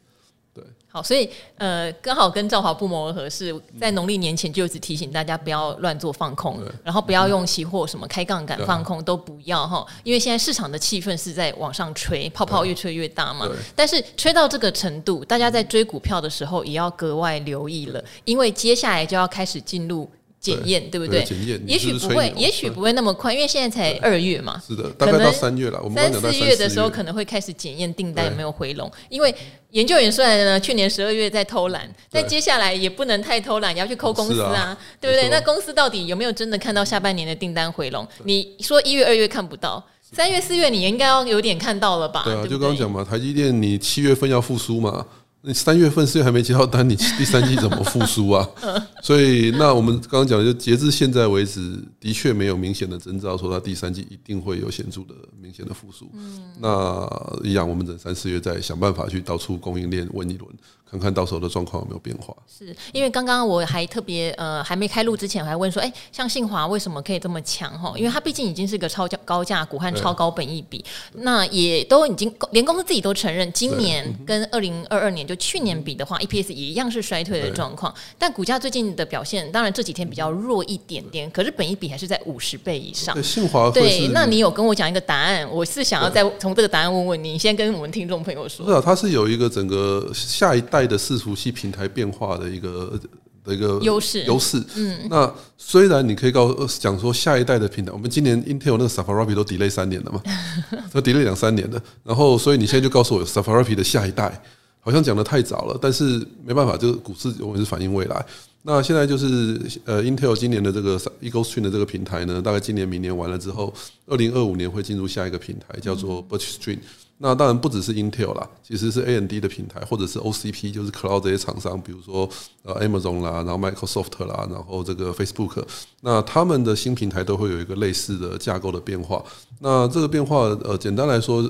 [0.53, 13.49] 对好，所以呃，刚好跟赵华不谋而合，是在农历年前就一直提醒大家不要乱做放空，然后不要用期货什么开杠杆放空都不要哈，因为现在市场的气氛是在往上吹，泡泡越吹越大嘛。
[13.75, 20.09] 但是吹到这个程度，大家在追股票的时候也要格外留意了，因为接下来就要开始进入。
[20.45, 21.23] 检验对不对？
[21.23, 24.61] 检验也许不会，也许不会那么快，因为现在才二月嘛。
[24.65, 25.81] 是的，大概到三月了。
[25.83, 29.33] 我们三四月的时候可能会开始检验订单有没有回笼，因为
[29.71, 35.29] 研究员虽然呢去年十二月在偷懒，但接下来也不能太偷懒，你要去抠公司啊，对不对？
[35.29, 38.07] 那公司到底有没有真的看到下半年的订单回笼？
[38.23, 42.21] 你说一月、二月看不到，三月、四月你应该要有点看到了吧？
[42.23, 45.05] 对啊，就刚刚讲嘛，台积电你七月份要复苏嘛。
[45.45, 48.47] 你三月份四月还没接到单，你第三季怎么复苏啊？
[49.03, 56.11] 所以，那我们刚刚讲的，就截至现在为止，的确没有明显的征兆说它第三季一定会有显著的明显的复苏。
[56.59, 57.07] 那
[57.43, 60.49] 一样，我们等三四月再想办法去到处供应链问一轮。
[60.89, 62.35] 看看到时候的状况有没有变化？
[62.47, 67.93] 是因为刚刚我还特别呃还没开录之前，我还问说，哎、欸，像信华为什么可以这么强哈？
[67.97, 77.93] 因为它毕竟已经是个超高价股和超高本益比，那也都已经连公司自己都承认，今年跟二零二二年就去年比的话，EPS 也一样是衰退的状况。
[78.17, 83.21] 但股价最近的表现，当然这几天比较弱一点点，可是本益比还是在五十倍以上。
[83.23, 85.49] 信华对，那你有跟我讲一个答案？
[85.51, 88.65] 我是想要再从这个答案问问你，你先跟我们听众朋友说。
[88.65, 92.99] 是啊，它是有一个整个下一代的伺服器平台变化的一个
[93.43, 94.63] 的一个优势优势。
[94.75, 100.21] 嗯，那虽然你可以告讲说下一代的平台，我们今年 Intel 那个 Rapids 都 delay 三年了嘛，
[100.91, 101.79] 都 delay 两三年了。
[102.03, 104.41] 然后，所以你现在就告诉我 Rapids 的下一代，
[104.79, 105.77] 好像讲的太早了。
[105.79, 108.25] 但是没办法，这个股市永远是反映未来。
[108.67, 113.71] 那现在就是呃，Intel 今年的这个 Eagle Stream 的这个平台呢，大概今年明年完了之后，
[114.07, 116.79] 二零二五年会进入下一个平台，叫做 Birch Stream。
[117.17, 122.29] 那当然不只是 Intel 啦，其实是 AMD 的平台，或者是 OCP，就是 Cloud 这些厂商，比如说
[122.63, 125.63] 呃 Amazon 啦，然后 Microsoft 啦，然后这个 Facebook，
[126.01, 129.23] 那他们的新平台都会有一个类似的架构的变化。
[129.59, 131.41] 那这个变化呃，简单来说，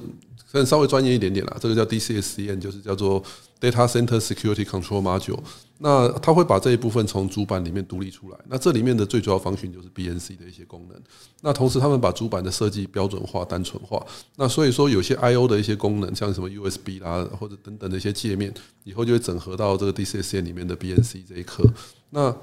[0.52, 3.22] 可能稍微专业一点点啦，这个叫 DCSCN，就是叫做
[3.60, 5.40] Data Center Security Control Module。
[5.78, 8.38] 那它会把这一部分从主板里面独立出来。
[8.48, 10.98] 那这里面的最主要方向就是 BNC 的一些功能。
[11.42, 14.02] 那同时，他们把主板的设计标准化、单纯化。
[14.38, 18.54] 那所以说，有些 I/O 的一些功能，像什么 USB 啦，或者等等的一些界面，
[18.86, 21.64] 以后就会整合到这个 DCSCM 里面的 BNC 这一颗。
[22.12, 22.34] 那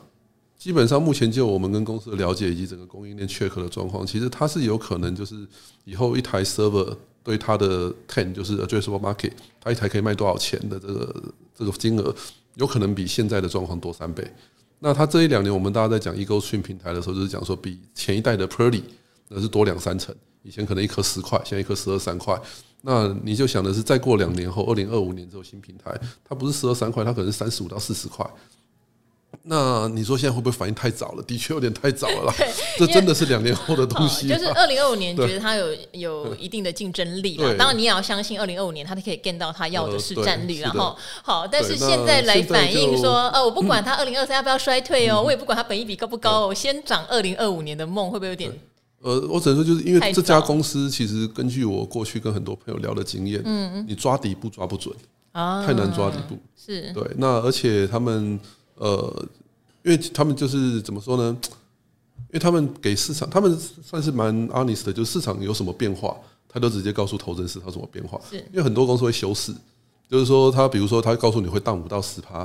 [0.59, 5.47] 基本上目前就我们跟公司的了解以及整个供应链缺口的状况，其实它是有可能就是
[5.85, 12.15] 以后一台 server 对它的 ten 就是 addressable market，它一台可以卖多少钱的这个这个金额。
[12.55, 14.27] 有可能比现在的状况多三倍。
[14.79, 18.83] 那它这一两年，我们大家在讲 Eagle Stream 平台的时候，就是讲说比前一代的 purly
[19.29, 20.15] 那是多两三成。
[20.43, 22.37] 以前可能一颗十块，现在一颗十二三块。
[22.81, 28.29] 那你就想的是，再过两年后，二零二五年之后新平台，它不是十二三块，它可能是三十五到四十块。
[29.45, 31.23] 那你说现在会不会反应太早了？
[31.23, 32.35] 的确有点太早了啦。
[32.79, 34.29] 这真的是两年后的东西。
[34.29, 37.55] 就是二零二五年，觉得它有有一定的竞争力了。
[37.57, 40.61] 当然，你也要相信二零二五年它可以 gain 到它要的市占率。
[40.61, 48.53] 然后，好，但是现在来反映说，呃，我不管它二零二三要不要衰退哦，我也不管它本益比高不高，我先涨二零二五年的梦，会不会有点？
[49.03, 54.95] 呃，我只能说，就是因为这家公司其实根据我过去跟很多朋友聊的经验，嗯，你抓底部抓不准
[55.33, 56.39] 啊，太难抓底部。
[56.57, 58.39] 是对，那而且他们
[58.77, 59.29] 呃，
[59.83, 61.37] 因为他们就是怎么说呢？
[62.29, 66.17] 因为他们给市场，他们算是蛮 honest 的，就是市场有什么变化，
[66.49, 68.21] 他都直接告诉投资人他什么变化。
[68.31, 69.55] 是，因为很多公司会修饰，
[70.09, 72.39] 就是说他比如说他告诉你会荡五到十趴，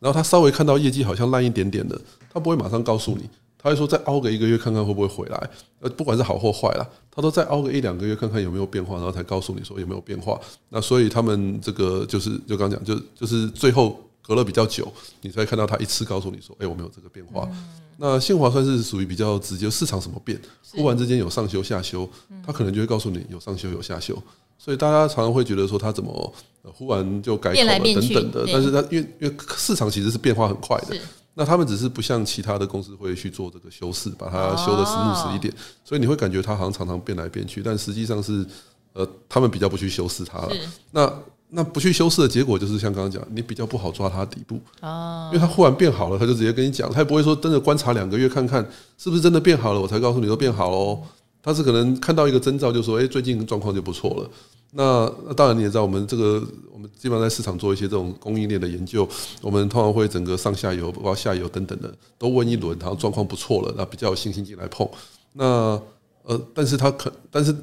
[0.00, 2.00] 然后他稍微看到业绩好像烂一点点的，
[2.32, 3.28] 他不会马上告诉你。
[3.58, 10.38] 他会说再熬个一个月看看会不会回来，呃，不管是好或坏啦，他都再熬个一两个月看看有没有变化，然后才告诉你说有没有变化。
[10.68, 17.48] 那所以他们这个就是就刚讲，就就是最后隔了比较久，你才看到他一次告诉你说，哎，我没有这个变化。
[17.96, 20.40] 那信华算是属于比较直接，市场什么变，
[20.72, 22.08] 忽然之间有上修下修，
[22.44, 24.20] 他可能就会告诉你有上修有下修。
[24.58, 30.96] 所以大家常常会觉得说他怎么忽然就改口了等等的，但是他因为因为市场其实是变化很快的。
[31.34, 35.52] 那他们只是不像其他的公司会去做这个修饰，把它修的 smooth 一点，
[35.84, 38.46] 所以你会感觉它好像常常变来变去，但实际上是，
[38.92, 40.52] 呃，他们比较不去修饰它了。
[40.92, 41.12] 那
[41.54, 48.66] 那不去修饰的结果就是像刚刚讲，你比较不好抓它底部啊，因为它忽然变好了，他就直接跟你讲，他也不会说真的观察两个月看看
[48.98, 51.00] 是不是真的变好了，我才告诉你说变好喽。
[51.42, 54.30] 他是可能看到一个征兆，就说，哎，最近状况就不错了。
[54.70, 59.06] 那那当然你也知道，我们这个我们基本上在市场做一些这种供应链的研究，
[59.42, 64.88] 我们通常会整个上下游、包括下游等等的都问一轮，然后状况不错了，那比较有信心进来碰。
[65.34, 65.78] 那
[66.22, 67.54] 呃，但是他可，但是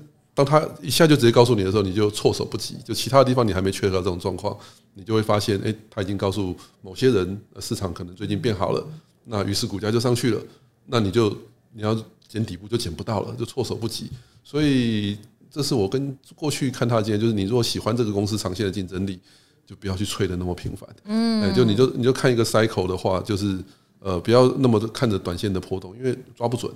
[0.43, 2.75] 当他一下就直接告诉你的时候，你就措手不及。
[2.85, 4.57] 就其他的地方你还没确认到这种状况，
[4.93, 8.85] 你就会发现，哎，他已经告诉某些人，市场可能最近变好了，
[9.25, 10.41] 那于是股价就上去了。
[10.85, 11.29] 那你就
[11.73, 11.97] 你要。
[12.31, 14.09] 捡底部就捡不到了，就措手不及。
[14.41, 15.17] 所以
[15.49, 19.19] 这是我跟过去看他的经验，就是你如果喜欢这个公司长线的竞争力，
[19.67, 20.89] 就不要去吹得那么频繁。
[21.03, 23.59] 嗯，就你就你就看一个 cycle 的话，就是
[23.99, 26.73] 呃不要那么看着短线的波动，因为抓不准。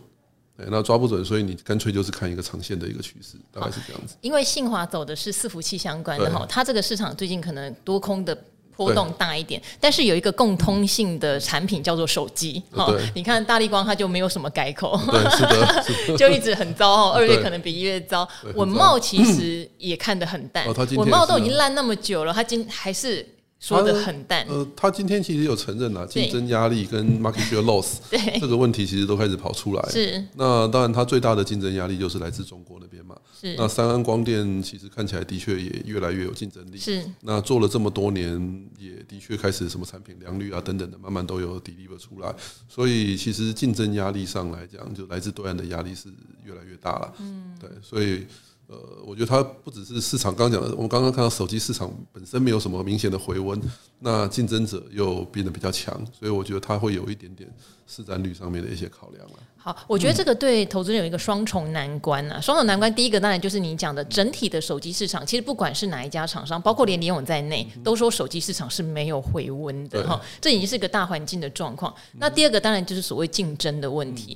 [0.57, 4.15] 那抓不准，所以你干脆就是看一个长线的一个趋势，大概是这样子。
[4.21, 8.37] 因为信华走的是伺服器相关的哈，它这个市场最近可能多空的。
[8.77, 12.61] 波动大一点，但是有一个共通性的产品叫做手机。
[12.73, 14.99] 哈，你看大力光，它就没有什么改口，
[15.31, 17.13] 是的， 就一直很糟哦。
[17.15, 18.27] 二月可能比一月糟。
[18.55, 23.25] 稳茂其实也看得很淡，稳茂都已经烂那么久了，它今还是。
[23.59, 24.45] 说的很淡。
[24.47, 27.97] 呃，他今天其实有承认了竞争压力跟 market share loss
[28.39, 29.89] 这个问题，其实都开始跑出来。
[29.89, 30.23] 是。
[30.35, 33.15] 那当然，他最大的竞争压力就是来自中国那边嘛。
[33.39, 33.55] 是。
[33.55, 36.77] 那三安光电其实看起来的确也越来越有竞争力。
[36.77, 37.03] 是。
[37.21, 42.35] 那做了这么多年，也的确开始什么产品良率啊等等的，慢慢都有 deliver 出来。
[42.69, 46.09] 所以其实竞争压力上来讲，就来自对岸的压力是
[46.43, 47.13] 越来越大了。
[47.19, 47.55] 嗯。
[47.59, 48.25] 对，所以。
[48.67, 53.61] 呃，我觉得它不只是市场，刚刚讲的，我们刚刚看到手机市场本身没有什么明显的回温，
[53.99, 57.47] 那竞争者又变得比较强，所以我觉得它会有一点点
[57.85, 59.33] 市占率上面的一些考量了。
[59.55, 71.93] 好，我觉得这个对投资人有一个双重难关啊，双重难关，第一个当然就是你讲的整体的手机市场，其实不管是哪一家厂商，包括连联勇在内，都说手机市场是没有回温的哈，这已经是一个大环境的状况。
[72.13, 74.35] 那第二个当然就是所谓竞争的问题。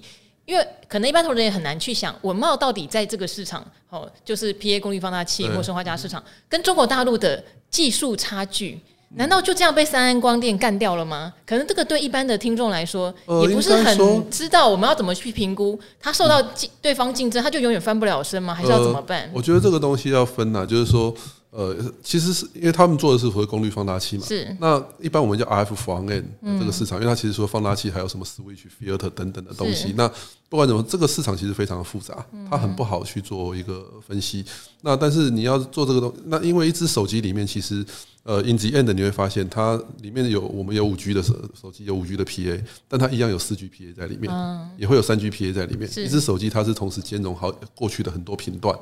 [0.50, 11.32] 因为可能一般投资人也很难去想，文茂到底在这个市场，哦，就是 PA 功率放大器或砷化镓市场，跟中国大陆的技术差距，难道就这样被三安光电干掉了吗？
[11.46, 13.14] 可能这个对一般的听众来说，
[13.48, 16.42] 也不是很知道我们要怎么去评估，他受到
[16.82, 18.56] 对方竞争，他就永远翻不了身吗？
[18.56, 19.30] 还是要怎么办？
[19.32, 21.14] 我觉得这个东西要分呐，就是说。
[21.52, 24.26] 呃，其实是因为他们做的是所谓功率放大器嘛。
[24.26, 24.56] 是。
[24.60, 26.24] 那一般我们叫 RF front end
[26.60, 29.94] 这个市场，因为它其实说放大器还有什么 switch、filter 等等的东西。
[29.98, 30.08] 那
[30.48, 34.46] 不管怎么，这个市场其实非常的复杂，它很不好去做一个分析。
[34.82, 37.86] 那但是你要做这个东，那因为一只手机里面其实。
[38.24, 44.32] 呃，in the end 你会发现它里面有我们有五 G 的手手机，有五 G 的 PA，但它一样有四 G PA 在里面，
[44.78, 45.90] 也会有三 G PA 在里面。
[45.90, 48.78] 一只手机它是同时兼容好过去的很多频段。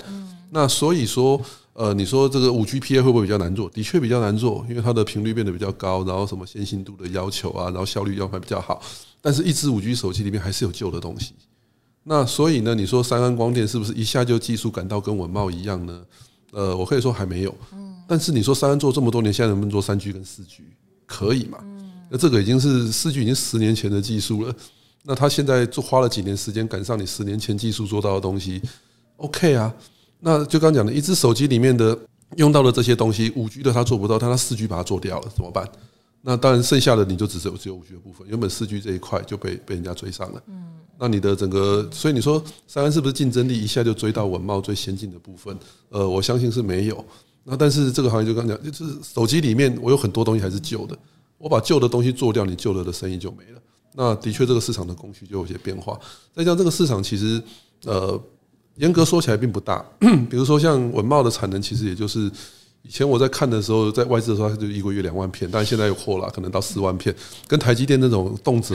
[0.50, 1.40] 那所以说，
[1.78, 3.70] 呃，你说这个五 G PA 会不会比较难做？
[3.70, 8.82] 的确比较难做，因为它的频率变得比较高，然后什么线性度的要求啊，然后效率要还比较好。
[9.22, 11.36] 但是，一支五 G 手机里面还是有旧的东西。
[12.04, 16.02] 那所以呢，你说三安光电是不是一下就技术赶到跟文茂一样呢？
[16.52, 17.56] 呃，我可以说还没有。
[18.08, 20.64] 但是你说三安做这么多年，现在能不能做三 G 跟四 G？
[21.06, 21.60] 可以嘛？
[22.10, 24.56] 那这个已经是四 G 已经十年前的技术了。
[25.04, 28.60] 那他现在做花了几年时间赶上你十年前技术做到的东西
[29.18, 29.72] ，OK 啊？
[30.20, 31.98] 那就刚讲的，一只手机里面的
[32.36, 35.68] 用到的这些东西，五 G 的它做不到，但它四 G 把它做掉了，怎么办？
[36.22, 40.42] 那当然剩下的你就只有只有五 G 的部分，原本四 G 这一块就被被人家追上了。
[40.48, 45.58] 嗯，那你的整个，所以你说三安是不是竞争力一下就追到稳懋最先进的部分？
[45.90, 47.06] 呃，我相信是没有。
[47.44, 50.98] 那但是这个行业就刚讲，就是手机里面我有很多东西还是旧的，
[51.38, 53.62] 我把旧的东西做掉，你旧了的生意就没了。
[53.94, 55.98] 那的确这个市场的供需就有些变化。
[56.36, 57.42] 再加上这个市场其实
[57.86, 58.22] 呃
[58.78, 59.86] 严格说起来并不大，
[60.30, 62.32] 比如说像文茂的产能，其实也就是。
[62.84, 67.14] 以前我在看的时候，在外资的时候，它就一个月两万片，但是现在又扩了，可能到四万片，
[67.46, 68.74] 跟台积电那种动辄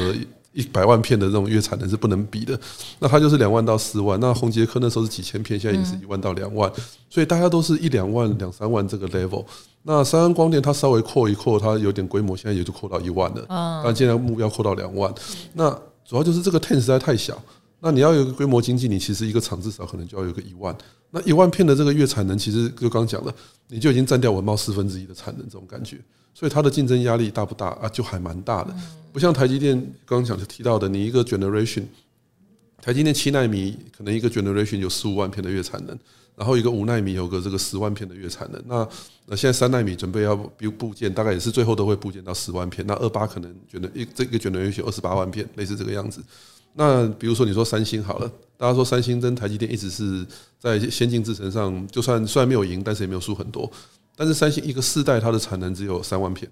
[0.52, 2.58] 一百万片的这种月产能是不能比的。
[2.98, 6.70] 那它就是两万到四万，那宏杰科那时候是几千片，现在也是一万到两万，
[7.08, 9.46] 所以大家都是一两万、两三万这个 level。
[9.82, 13.82] 那三安光电它稍微扩一扩，它有点规模，现在也就扩到一万了。
[13.82, 15.10] 但现在目标扩到两万，
[15.54, 15.70] 那
[16.04, 17.40] 主要就是这个 ten 实在太小。
[17.84, 20.74] 那你要有个规模经济，你其实一个厂至少可能就要有个一万。
[21.10, 23.34] 那一万片的这个月产能，其实就刚讲了，
[23.66, 25.98] 你就已经占掉稳懋四分之一的产能，这种感觉，
[26.32, 27.88] 所以它的竞争压力大不大啊？
[27.88, 28.72] 就还蛮大的。
[29.12, 31.82] 不像台积电刚刚讲就提到的，你一个 generation，
[32.80, 35.98] 台积电七纳米可能一个 generation 有十五万片的月产能，
[36.36, 38.62] 然后一个五纳米有个这个十万片的月产能。
[38.68, 38.88] 那
[39.26, 42.86] 那现在三纳米准备要部部件，大概也是最后都会部件到十万片。
[42.86, 46.22] 那二八可能觉得一这个 generation 二十八万片，类似这个样子。
[46.74, 50.26] 那比如说你说三星好了，大家说三星跟台积电一直是
[50.58, 53.70] 在先进制程上，就算虽然没有赢，但是也没有输很多。
[54.16, 56.50] 但是三星一个世代它的产能只有三万片，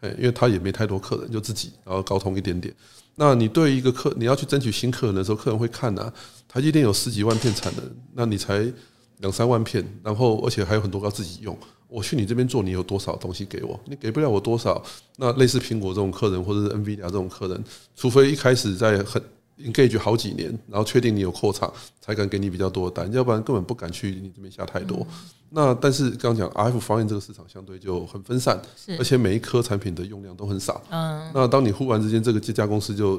[0.00, 2.74] 哎，因为它也没太多客人，就自己然后高通一点点。
[3.14, 6.12] 那你对一个客你要去争取新客人的时候，客人会看呐、
[6.46, 8.70] 台积电有十几万片产能，那你才
[9.18, 11.56] 两三万片，然后而且还有很多要自己用。
[11.88, 13.78] 我去你这边做，你有多少东西给我？
[13.86, 14.82] 你给不了我多少。
[15.16, 19.22] 那类似苹果这种客人，或者是 NVIDIA 这种客人，除非一开始在很
[19.58, 25.06] engage 好几年，然后确定你有扩厂，才敢给你比较多的单，要不然根本不敢去你这边下太多。
[25.48, 28.60] 那但是刚刚讲 RF 方案这个市场相对就很分散，
[28.98, 30.82] 而且每一颗产品的用量都很少。
[30.90, 33.18] 嗯，那当你忽然之间这个这家公司就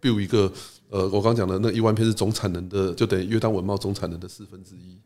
[0.00, 0.50] build 一个，
[0.90, 4.98] 呃，我刚讲的那一万片是总产能的，就等于约当文茂总产能的四分之一。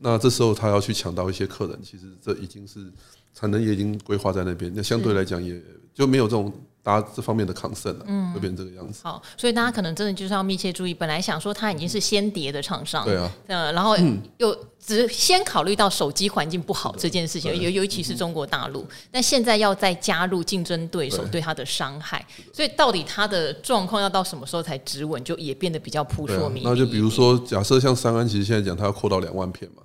[0.00, 2.90] 那这时候他要去抢到一些客人，其实这已经是
[3.34, 5.60] 产能也已经规划在那边，那相对来讲也
[5.92, 6.50] 就没有这种。
[6.82, 9.00] 大家这方面的抗胜了，嗯，会变成这个样子。
[9.04, 10.92] 好，所以大家可能真的就是要密切注意。
[10.92, 13.96] 本来想说它已经是先跌的厂商，对啊，呃，然后
[14.38, 18.84] 又只先考虑到手机环境不好这件事情，尤尤其是中国大陆。
[19.12, 26.66] 但现在要再加入竞争对手对它的伤害，所以到底它的状况要到什么时候才止稳，就也变得比较扑朔迷离。
[26.66, 29.82] 那就比如说，假设像三安，其实现在讲它要扩到两万片嘛。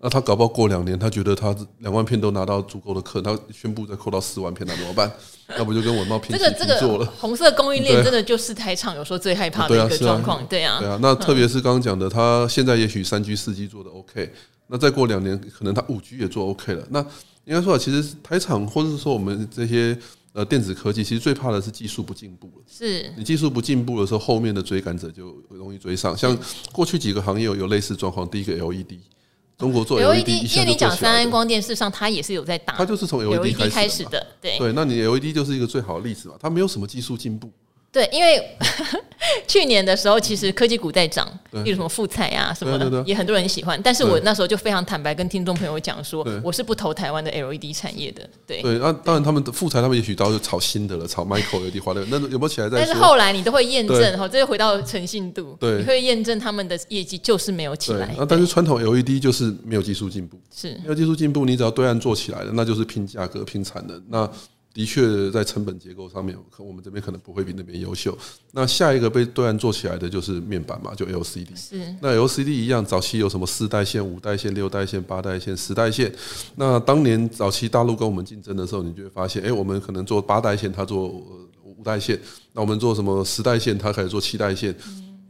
[0.00, 5.10] 那他搞不好过两年，他觉得他两万片都拿到足够的客，他宣布再扩到四万片，那怎么办？
[5.46, 7.06] 那不就跟稳懋平起平坐了？
[7.18, 10.98] 红色供应链真的就是台厂有时候最害怕的一个状况，对啊，对啊。
[11.02, 14.32] 那特别是刚刚讲的，他现在也许三 G、四 G 做的 OK，
[14.68, 16.86] 那再过两年，可能他五 G 也做 OK 了。
[16.90, 17.00] 那
[17.44, 19.96] 应该说啊，其实台厂或者是说我们这些
[20.32, 22.64] 呃电子科技，其实最怕的是技术不进步了。
[22.66, 26.16] 是你技术不进步的时候，后面的追赶者就容易追上。
[26.16, 26.36] 像
[26.72, 28.98] 过去几个行业有有类似状况，第一个 LED。
[29.56, 34.26] 中国做 LED，因为你讲三安光电，事实上它也是有在打，它就是从 LED 开始的，
[34.58, 34.72] 对。
[34.72, 37.50] 那你 LED 就是一个最好的例子嘛，它没有什么技术进步。
[37.94, 38.44] 对，因为
[39.46, 41.26] 去年的时候，其实科技股在涨，
[41.64, 43.80] 例如什么富彩啊什么的，也很多人喜欢。
[43.84, 48.28] 但是我那时候就非常坦白跟听众朋友讲说，我是不投台湾的 LED 产业的。
[48.44, 52.78] 对对，那当然他们的富彩他们也许到时候炒新的了，炒 Micro LED 华的，那有没有起来在？
[52.78, 58.12] 但是后来你都会验证哈，这就回到诚信度，对，你会验证他们的业绩就是没有起来。
[58.18, 64.02] 那但是传统 LED 就是没有技术进步，是没有技术进步，你只要对岸做起来了，那就是拼价格、拼产能。
[64.08, 64.28] 那
[64.74, 68.18] 的确，在成本结构上面，可我们这边可能不会比那边优秀。
[68.50, 71.56] 那下一个被对岸做起来的就是面板嘛，就 LCD。
[71.56, 71.94] 是。
[72.02, 76.12] 那 LCD 一样，早期有什么四代线、五代线、六代线、八代线、十代线。
[76.56, 82.20] 那当年早期大陆跟我们竞争的时候，你就会发现，哎，我们可能做八代线，他做五代线。
[82.52, 84.74] 那我们做什么十代线，他开始做七代线。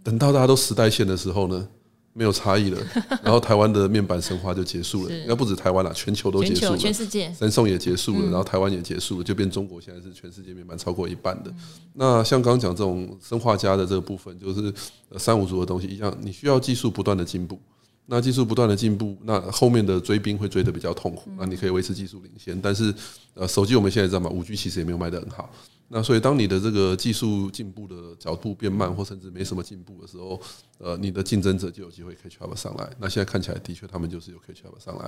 [0.03, 1.69] 等到大家都十代线的时候呢？
[2.17, 2.81] 没有差异了，
[3.23, 5.13] 然后台湾的面板神话就结束了。
[5.13, 6.79] 应该不止台湾了，全球都结束了。
[6.79, 11.53] 全世界，三送也结束了，然后台湾也结束了，就变中国现在是全世界面板超过一半的。
[11.93, 14.73] 那像刚刚讲这种生化家的这个部分，就是
[15.19, 17.59] 三五族的东西一样，你需要技术不断的进步。
[18.07, 21.31] 那技术不断的进步，那后面的追兵会追得比较痛苦。
[21.39, 22.95] 那你可以维持技术领先，但是
[23.33, 25.51] 呃，手机我们现在知道吗，五 G 其实也没有卖得很好。
[25.97, 30.41] 那所以，当你的这个技术进步的角度变慢，或甚至没什么进步的时候，
[30.79, 32.91] 呃，你的竞争者就有机会 catch up 上来。
[32.99, 35.05] 那现在看起来，的确他们就是有 catch up 上来，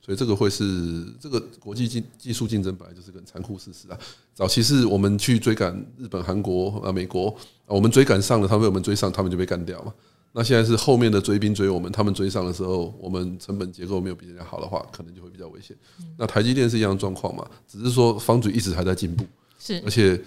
[0.00, 3.98] 所以这个会是这个国际技技术竞争本来就是个很残酷事实啊。
[4.34, 7.36] 早期是我们去追赶日本、韩国啊、美国，
[7.66, 9.92] 我们追赶上了，他们被我们追上，他们就被干掉嘛。
[10.32, 15.76] 那现在是后面的追兵追我们，他们追上的时候，我们成本结构没有比人家好的话，可能就会比较危险。
[16.16, 19.26] 那台积电是一样状况嘛，只是说方嘴一直还在进步。
[19.60, 20.20] 是，而且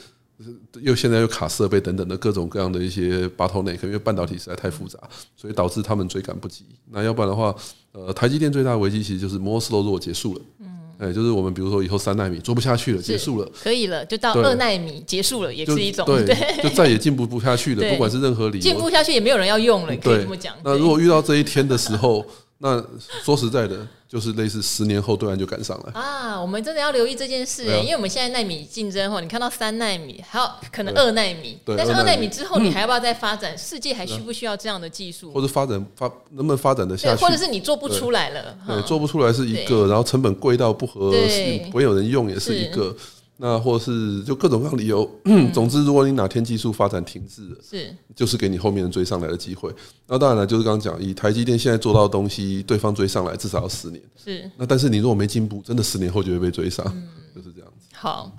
[0.81, 4.97] 又现在又卡设备等等的各种各样的一些 bottleneck，因为半导体实在太复杂，
[5.35, 6.63] 所以导致他们追赶不及。
[6.91, 7.53] 那要不然的话，
[7.91, 10.41] 呃，台积电最大的危机其实就是 Moore's Law 如果结束了。
[10.59, 10.69] 嗯。
[10.99, 16.23] 哎，就是我们比如说以后三纳米做不下去了，结束了，可以了，就到二纳米结束了，也是一种对，
[16.61, 20.55] 就再也进步不下去了， 不管是任何理由，进步下去也没有人要用了，可以这么讲。
[20.63, 22.23] 那如果遇到这一天的时候，
[22.63, 22.83] 那
[23.21, 23.85] 说实在的。
[24.13, 26.39] 就是类似十年后对岸就赶上了啊！
[26.39, 33.57] 我们真的要留意这件事，因为我们现在纳米竞争后，你看到三纳米，还有可能二纳米，但是二纳米之后，你还要不要再发展？
[33.57, 35.31] 世界还需不需要这样的技术？
[35.33, 37.25] 或者发展发能不能发展的下去？
[37.25, 38.55] 或者是你做不出来了？
[38.67, 42.95] 对，做不出来是一个，然后成本贵到不合适，不会有人用也是一个。
[43.37, 49.73] 那或是就各种各样理由，嗯、总之，如果你哪天技术发展停滞了，是就是给你后面人追上来的机会。
[50.07, 54.01] 那当然了，就是刚刚讲，以台积电现在做到的东西，对方追上来至少要十年。
[54.15, 57.87] 是那但是你如果没进步，真的十年后就会被追上，嗯、就是这样子。
[57.93, 58.31] 好。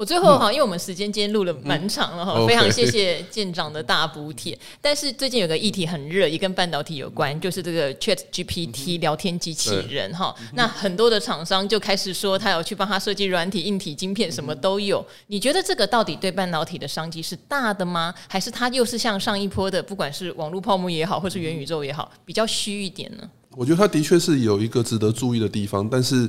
[0.00, 4.58] 我最后哈，因为我们时间今天录了蛮长了哈，嗯、非常谢谢舰长的大补贴。
[4.80, 10.34] 但是最近有个议题很热，也跟半导体有关，就是这个 Chat GPT 聊天机器人哈。
[10.38, 15.06] 对那很多的厂商就开始说，他有去帮他设计软体、硬体、晶片，什么都有。
[15.26, 18.14] 你觉得这个到底对半导体的商机是大的吗？
[18.26, 23.30] 还是它又是像上一波的，不管是网络泡沫也好，或是元宇宙也好，比较虚一点呢？
[23.54, 26.26] 我觉得它的确是有一个值得注意的地方，但是。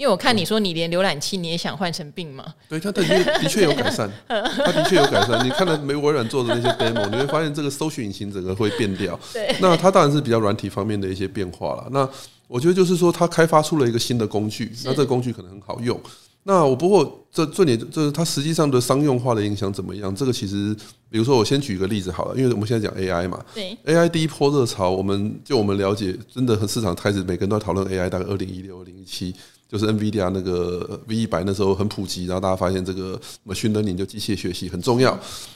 [0.00, 2.54] 因为我看你说你连浏览器你也想换成 Bing 吗？
[2.70, 5.44] 对，它的确的确有改善， 它的确有改善。
[5.44, 9.20] 你看了没微软做的那些 demo，你会发现这个搜寻引擎整个会变掉。
[9.30, 11.86] 对，那它当然是比较软体方面的一些变化了。
[11.90, 12.08] 那
[12.48, 16.00] 我觉得就是说，它开发出了一个新的工具，那这个工具可能很好用。
[16.44, 20.16] 那我不过这重点就是它实际上的商用化的影响怎么样？
[20.16, 20.74] 这个其实，
[21.10, 29.34] 比如说我先举一个例子好了，因为我们现在讲 AI 嘛，对，AI 第一波热潮，我们就我们了解，真的和市场开始每个人都在讨论 AI，大概二零一六、二零一七。
[29.70, 33.16] 就是 NVIDIA 那个 V 一百那时候很普及，然后大家发现这个
[33.46, 35.12] machine learning 就机械学习很重要。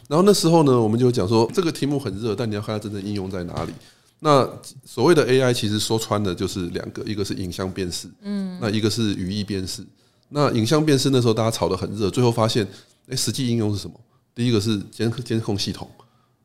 [0.06, 3.72] 然后那时候呢，我们就讲说这个题目很热，但你要看它真正应用在哪里。
[4.20, 4.48] 那
[4.84, 9.84] 所谓的 AI 其实说穿了就是两个，一个是影像辨识，嗯，那一个是语义辨识。
[10.28, 12.64] 那影像辨识那时候大家炒得很热，最后发现，
[13.08, 14.00] 哎，实际应用是什么？
[14.32, 15.90] 第一个是监监控系统，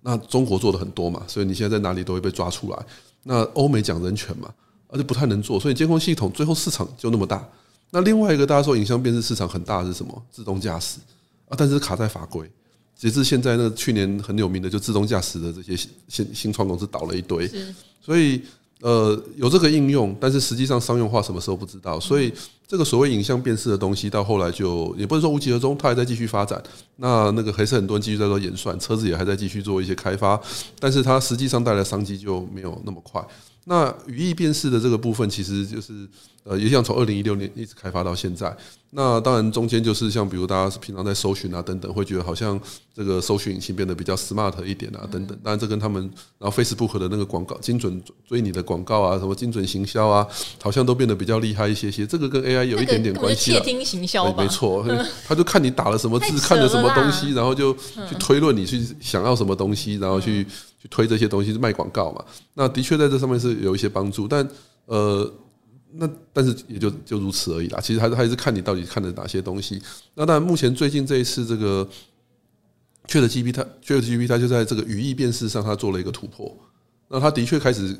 [0.02, 2.86] 那中国做的很多嘛，所以你现在在哪里都会被抓出来。
[3.22, 4.52] 那欧美讲人权嘛。
[4.92, 7.48] 而且不太能做，所以监控系统最后市场就那么大。
[7.92, 10.24] 那另外一个大家说影像辨识市场很大的是什么？
[10.32, 11.00] 自动驾驶
[11.48, 12.50] 啊，但是卡在法规。
[12.96, 15.76] 截至现在，那去年很有名的就自动驾驶的这些
[16.10, 17.50] 新新创公司倒了一堆。
[18.02, 18.42] 所以
[18.82, 21.98] 呃有这个应用，但是实际上商用化什么时候不知道。
[21.98, 22.34] 所以
[22.68, 26.62] 这个所谓影像辨识的东西到后来就也不是说无疾而终，它还在继续发展。
[26.98, 30.38] 那那个还是很多人继续在做演算，车子也还在继续做一些开发，
[30.78, 33.26] 但是它实际上带来的商机就没有那么快。
[33.70, 35.94] 那语义辨识的这个部分，其实就是
[36.44, 38.52] 呃，也像从二零一六年一直开发到现在。
[38.90, 42.60] 那当然中间就是像比如大家平常在搜寻啊等等，会觉得好像
[42.96, 45.38] 这个搜寻引擎变得比较 smart 一点啊等等。
[45.44, 46.02] 当然这跟他们
[46.40, 50.26] 然后 Facebook 的那个广告精准追你的广告啊，什么精准行销啊，
[50.60, 52.08] 好像都变得比较厉害一些些。
[52.08, 53.60] 这个跟 AI 有一点点关系了。
[53.60, 54.84] 窃听行销没错，
[55.28, 60.48] 他就看你打了什么字，看了什么东西，然后就去推论你去想要什么东西，然后去。
[60.82, 62.26] 去推这些东西是卖广告嘛？
[62.54, 64.50] 那的确在这上面是有一些帮助，但
[64.86, 65.32] 呃，
[65.92, 67.80] 那但是也就就如此而已啦。
[67.80, 69.82] 其实还是还是看你到底看的哪些东西。
[70.16, 71.88] 那当然，目前最近这一次这个
[73.08, 76.58] 缺的 G P，它缺的 G P，它就在这个语义辨识上，它做了一个突破。
[77.10, 77.96] 那它的确开始。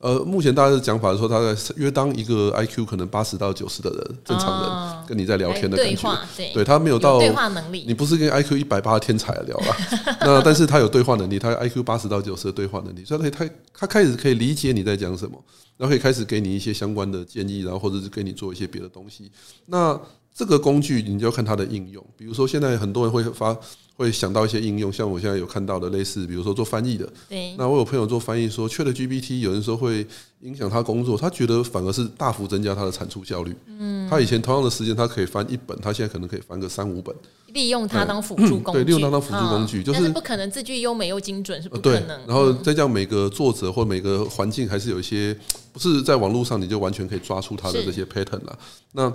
[0.00, 9.76] 呃，目前大家的讲法是说，他在约当一个 IQ 可能八十到九十的人，正常人跟你在聊天的感觉，对，他没有到对话能力，你不是跟 IQ 一百八的天才聊了，
[10.22, 15.38] 那但是他有对话能力，他 IQ 八十到九十的对话能力，所以他他他开始可以理解你在讲什么，
[15.76, 19.30] 然后可以开始给你一些相关的建议，然后或者是给你做一些别的东西。
[19.66, 20.00] 那
[20.40, 23.54] 这个工具你就要看它的应用，比如说现在很多人会发。
[24.00, 27.06] 会想到一些应用，像我现在有看到的类似，比如说做翻译的。
[27.28, 27.54] 对。
[27.58, 30.06] 那我有朋友做翻译说，ChatGPT 有人说会
[30.40, 33.54] 影响他工作，他觉得反而是大幅增加他的产出效率。
[33.66, 34.08] 嗯。
[34.08, 37.14] 他以前同样的时间他可以翻一本，他现在可能可以翻个三五本。
[37.48, 38.80] 利用它当辅助工具。
[38.80, 42.18] 对，利用它当辅助工具，就是不可能字句优美又精准，是不可能。
[42.26, 45.36] 然后再这样，每个作者或每个环境还是有一些，
[45.74, 48.58] 不是在网络上你就完全可以抓出它的这些 pattern 了。
[48.92, 49.12] 那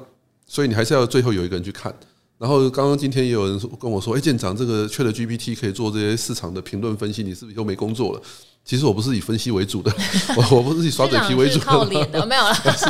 [0.48, 1.94] 所以你还是要最后有一个人去看。
[2.38, 8.22] 然后刚刚今天也有人跟我说：“哎，舰长，这个 ChatGPT 可以做这些市场的评论分析，你是不是又没工作了？”
[8.66, 9.94] 其实我不是以分析为主的，
[10.36, 12.54] 我 我不是以耍嘴皮为主的，靠脸的没有了。
[12.64, 12.86] 但是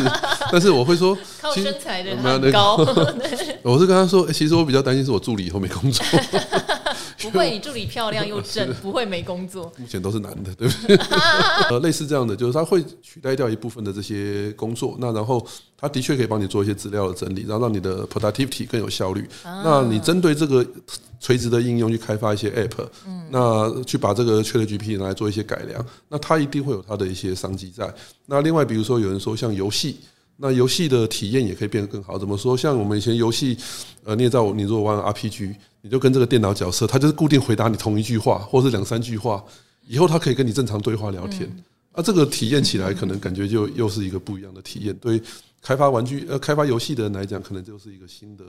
[0.54, 2.78] 但是我会说，靠身材的很高。
[3.62, 6.04] 我是跟他说，其实我比较担心是我助理以后没工作，
[7.22, 9.72] 不会，你助理漂亮又正，不会没工作。
[9.78, 10.96] 目前都是男的，对不对？
[11.70, 15.46] 呃，类似这样的，就是他会取代掉一部分的这些工作，那然后
[15.78, 19.28] 他的确可以帮你做一些资料的整理，然后让你的 productivity 更有效率。
[19.44, 20.66] 那你针对这个
[21.20, 22.88] 垂直的应用去开发一些 app，
[23.30, 27.94] 那去把这个 ChatGPT 拿来做一些改良，那它一定会有它的一些商机在。
[28.26, 29.98] 那另外，比如说有人说像游戏。
[30.38, 32.20] 那游戏的体验也可以变得更好。
[32.20, 32.58] 怎么说？
[32.58, 33.58] 像我们以前游戏，
[34.04, 35.56] 呃，你也知道，你如果玩 RPG，
[35.86, 39.46] 你就跟这个电脑角色，他就是固定回答你同一句话，或是两三句话，
[39.88, 41.48] 以后他可以跟你正常对话聊天。
[41.92, 44.96] 啊，这个体验起来可能感觉就又是一个不一样的体验。
[44.96, 45.22] 对
[45.62, 48.44] 开发玩具、呃，开发游戏的人来讲，可能就是一个新的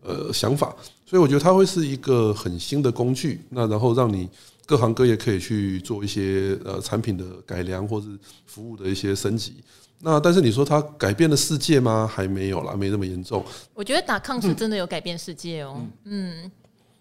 [0.00, 0.76] 呃想法。
[1.04, 3.40] 所以我觉得它会是一个很新的工具。
[3.48, 4.28] 那然后让你
[4.64, 8.06] 各行各业可以去做一些呃产品的改良，或是
[8.46, 9.56] 服务的一些升级。
[9.98, 12.08] 那但是你说它改变了世界吗？
[12.08, 13.44] 还没有啦，没那么严重。
[13.74, 16.48] 我觉得打抗是真的有改变世界哦、嗯，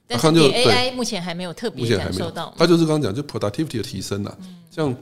[0.07, 2.53] 但是 AI 目前还没有特别感受到。
[2.57, 4.37] 它就是刚刚讲，就 productivity 的提升啦。
[4.69, 4.95] 像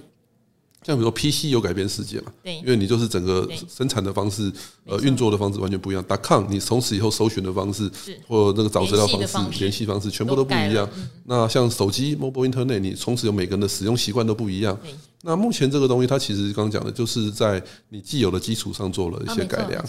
[0.85, 2.31] 像比如说 PC 有改变世界嘛？
[2.43, 4.51] 对，因为你就是整个生产的方式，
[4.85, 6.03] 呃，运作的方式完全不一样。
[6.03, 7.89] 打抗你从此以后搜寻的方式，
[8.27, 10.89] 或那个找资料方式、联系方式，全部都不一样。
[11.23, 14.77] 那像手机 mobile internet，你从此有每个人的使用习惯都不一样。
[15.25, 19.83] 那目前这个东西，它其实刚刚讲的，就是在你既有的基础上做了一些改良。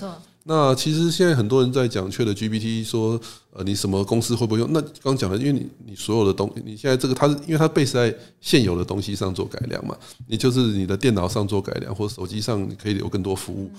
[0.47, 3.19] 那其实现在很多人在讲 ChatGPT，说
[3.51, 4.73] 呃，你什么公司会不会用？
[4.73, 9.97] 那刚讲的，因为你你所有的东西，你现在这个它是因为它 base 在现有的东西上做改良嘛，
[10.29, 13.71] 你就是你的电脑上做改良，或者手机上你可以有更多服务。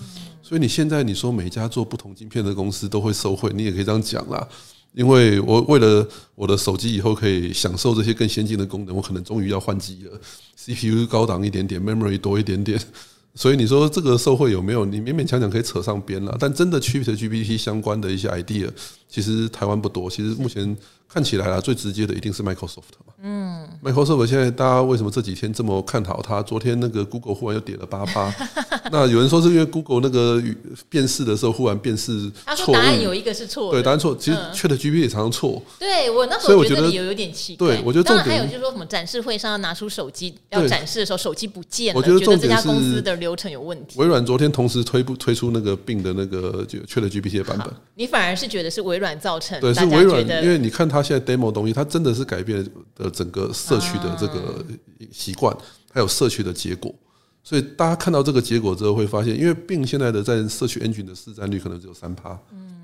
[0.42, 4.46] 所以你现在你说每家做不同晶片的公司都会受惠，你也可以这样讲啦。
[4.92, 10.20] 因为我为了我的手机以后可以享受这些更先进的功能，我可能终于要换机了
[10.66, 12.80] ，CPU 高档一点点，memory 多一点点。
[13.34, 14.84] 所以你说这个社会有没有？
[14.86, 16.34] 你勉勉强强可以扯上边了。
[16.40, 18.68] 但真的区别 G P T 相关的一些 idea，
[19.08, 20.08] 其实台湾不多。
[20.08, 20.74] 其实目前
[21.08, 23.14] 看起来啊，最直接的一定是 Microsoft 嘛。
[23.22, 26.42] 嗯，Microsoft 现在大家为什么这几天这么看好它？
[26.42, 28.34] 昨天那个 Google 忽然又跌了八八。
[28.92, 30.42] 那有人说是因为 Google 那个
[30.88, 34.14] 辨识的时候忽然辨识错，答案有一个是错，对，答案错。
[34.16, 35.60] 其实 ChatGPT 也常常错。
[35.78, 37.68] 对我那时候觉得理由有点奇怪。
[37.68, 41.98] 对，我觉得重点还有就是说什么展示会上要拿出手机要展示的时候，手机不见了。
[41.98, 43.98] 我觉得这家公司的流程有问题。
[43.98, 47.68] 微软昨天同时推不推出那个 Bing 的那个就 ChatGPT 的版本？
[47.94, 49.58] 你反而是觉得是微软造成？
[49.60, 52.64] 对，是微软，因为你看它现在 demo 东西，它真的是改变
[52.98, 54.64] 了整个社区的这个
[55.12, 55.56] 习惯，
[55.92, 56.94] 还有社区的结果。
[57.42, 62.36] 所以大家看到这个结果之后，会发现，因为 Bing 现在的在社区 engine 的市占率可能只有三趴，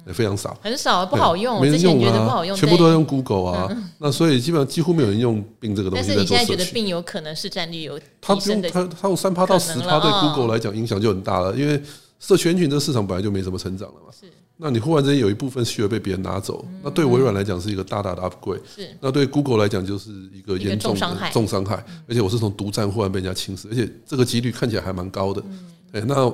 [0.06, 3.68] 也非常少，很少，不好用，没人用啊，全部都要用 Google 啊。
[3.98, 6.04] 那所以基本上几乎没有人用 Bing 这个东西。
[6.04, 11.82] 但是你现在觉得 Bing 有可能市占率有它不用它它用三趴到十趴，对 Google 来讲影响就很大了，因为
[12.20, 14.12] 社区 engine 这个市场本来就没什么成长了嘛。
[14.12, 14.26] 是。
[14.62, 18.88] 那你忽然之间有一部分需要被别人拿走，那对微软来讲是一个大大的 upgrade，是。
[19.00, 25.42] 那对 Google 来讲就是一个严重的重伤害，而且我是从独占忽然被人家侵蚀，而且这个几率看起来还蛮高的。
[25.90, 26.32] 哎，那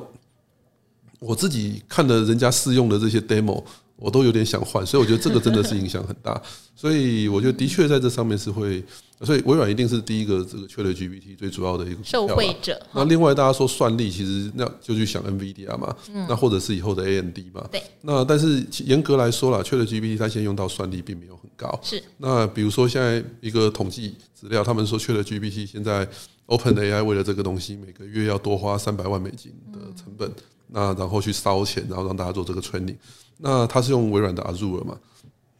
[1.18, 3.64] 我自己看了人家试用的这些 demo。
[3.98, 6.40] 我都有点想换，所以我觉得这个真的是影响很大。
[6.76, 8.80] 所以我觉得的确在这上面是会，
[9.22, 12.80] 所以微软一定是第一个这个 ChatGPT 最主要的一个受惠者。
[12.92, 15.92] 那另外大家说算力，其实那就去想 NVIDIA 嘛，
[16.28, 17.66] 那或者是以后的 AMD 嘛。
[17.72, 17.82] 对。
[18.02, 21.80] 那但是严格来说啦，ChatGPT 它现在用到算力并没有很高。
[21.82, 22.00] 是。
[22.18, 26.08] 那比如说现在一个统计资料，他们说 ChatGPT 现在
[26.46, 30.30] OpenAI 为了这个东西，每个月要多花三百万美金的成本，
[30.68, 32.96] 那然后去烧钱，然后让大家做这个 training。
[33.38, 34.98] 那它是用微软的 Azure 嘛？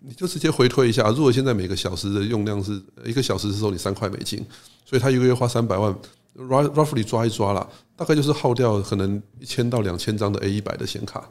[0.00, 4.44] 你就直接回推一下，Azure 现在每个小时的用量是一个小时是收你三块美金，
[4.84, 5.94] 所以它一个月花三百万
[6.36, 11.28] ，roughly 抓一抓啦，大概就是耗掉可能一千到两千张的 A 一百的显卡，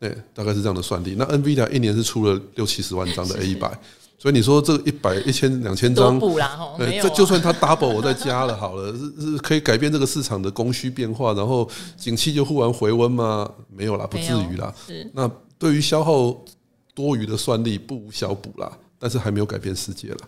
[0.00, 1.14] 对，大概是这样的算力。
[1.16, 3.78] 那 NVIDIA 一年是出了六七十万张的 A 一百，
[4.18, 6.18] 所以你说这一百一千两千张，
[6.76, 13.48] 对，这就算它 double 我再加了好了， 是是可以改变这个市场的供需变化，然后景气就忽然回温吗？
[13.74, 14.74] 没有啦，不至于啦。
[14.86, 15.30] 是那。
[15.60, 16.32] 对于消耗
[16.94, 20.18] 多余的算力不无小补啦，但是还没有改变世界啦，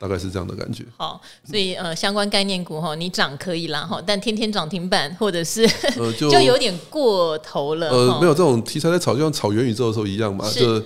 [0.00, 0.84] 大概是这样的感觉。
[0.96, 5.62] 好，所以呃，相关概念股哈，你涨可以啦哈，但天天涨停板或者是
[5.96, 7.88] 呃就， 就有点过头了。
[7.88, 10.82] 呃，没有这种题材在炒，就像炒元宇宙的时候一样嘛，就。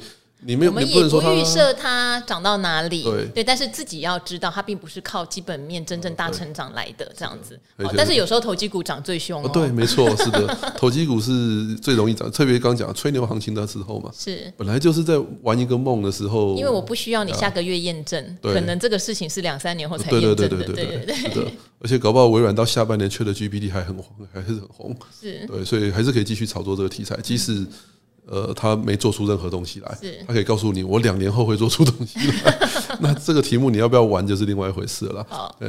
[0.46, 7.58] 我们也不预设它涨到哪里，对，对，但是自己要知道，它并不是靠基本面真正大成长来的这样子。
[7.96, 9.48] 但是有时候投机股涨最凶哦。
[9.48, 14.10] 对，没错， 是的，投机股是最容易涨，特别刚讲吹牛行情的时候嘛。
[14.14, 16.54] 是，本来就是在玩一个梦的时候。
[16.56, 20.48] 因为我不需要你下个月验证，可能这个事情是两三年后才验证的。
[20.48, 21.54] 对对对对对对。
[21.80, 23.96] 而且搞不好微软到下半年 ChatGPT 还很
[24.32, 24.94] 还是很红。
[25.18, 25.46] 是。
[25.46, 27.66] 对，所以还是可以继续炒作这个题材，即使。
[28.26, 32.58] 呃，他没做出任何东西来，他可以告诉你，我两年后会做出东西来。
[33.00, 35.26] 那这个题目你要不要玩，就是另外一回事了。
[35.28, 35.68] 好，对，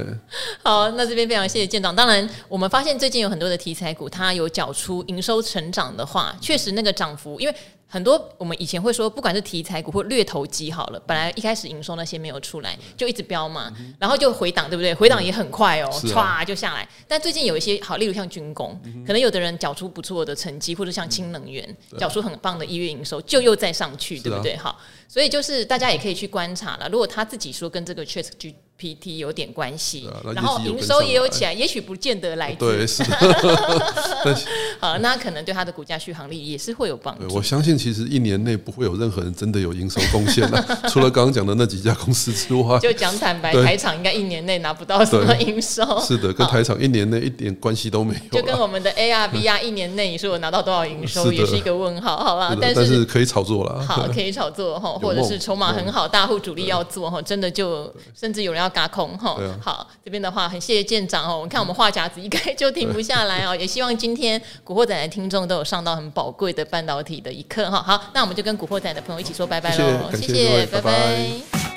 [0.64, 1.96] 好，那这边非常谢谢舰长。
[1.96, 7.56] 当然，我们发现最近有很多的题材股，它有缴出营收成长的话，确实那个涨幅，因为。
[7.96, 14.94] 很多我们以前会说，不管是题材股或略投机好了，本来一开始营收那些没有出来，就一直飙嘛，然后就回档，对不对？
[14.94, 16.86] 回档也很快哦，唰就下来。
[17.08, 18.78] 但最近有一些好，例如像军工，
[19.08, 21.66] 可能有的人缴出不错的成绩，或者像氢能源
[21.98, 24.58] 缴出很棒的一月营收，就又再上去，对不对？
[24.58, 24.78] 好，
[25.08, 26.90] 所以就是大家也可以去观察了。
[26.90, 32.60] 如果他自己说跟这个 ChatG PT 有点关系，然后营收也有起来，也许不见得来自。
[32.60, 33.04] 对，是。
[34.80, 37.34] 好，那可能对它的股价续航力也是会有帮助。
[37.34, 42.78] 我相信，其实一年内不会有任何人真的有营收贡献的， 除了刚刚讲的那几家公司之外。
[42.80, 45.84] 就讲坦白，台厂应该一年内拿不到什么营收。
[46.02, 48.40] 是的，跟台厂一年内一点关系都没有。
[48.40, 52.56] 就跟我们的 AR、VR 一年内你说我拿到多少营收，也是一个问号，好吧？
[52.60, 53.82] 但是可以炒作了。
[53.86, 59.38] 好， 可以炒作哈，或者是筹码很好，大户主力要做哈，真的就甚至有人要轧空哈。
[59.62, 61.36] 好，这边的话很谢谢舰长哦。
[61.36, 63.56] 我们看我们话匣子一开就停不下来哦。
[63.60, 67.82] 也希望今天古惑仔的听众都有上到很宝贵的半导体的一课哈。
[67.82, 70.10] 好，那我们就跟古惑仔的朋友一起说拜拜喽。
[70.14, 71.75] 谢谢，拜拜。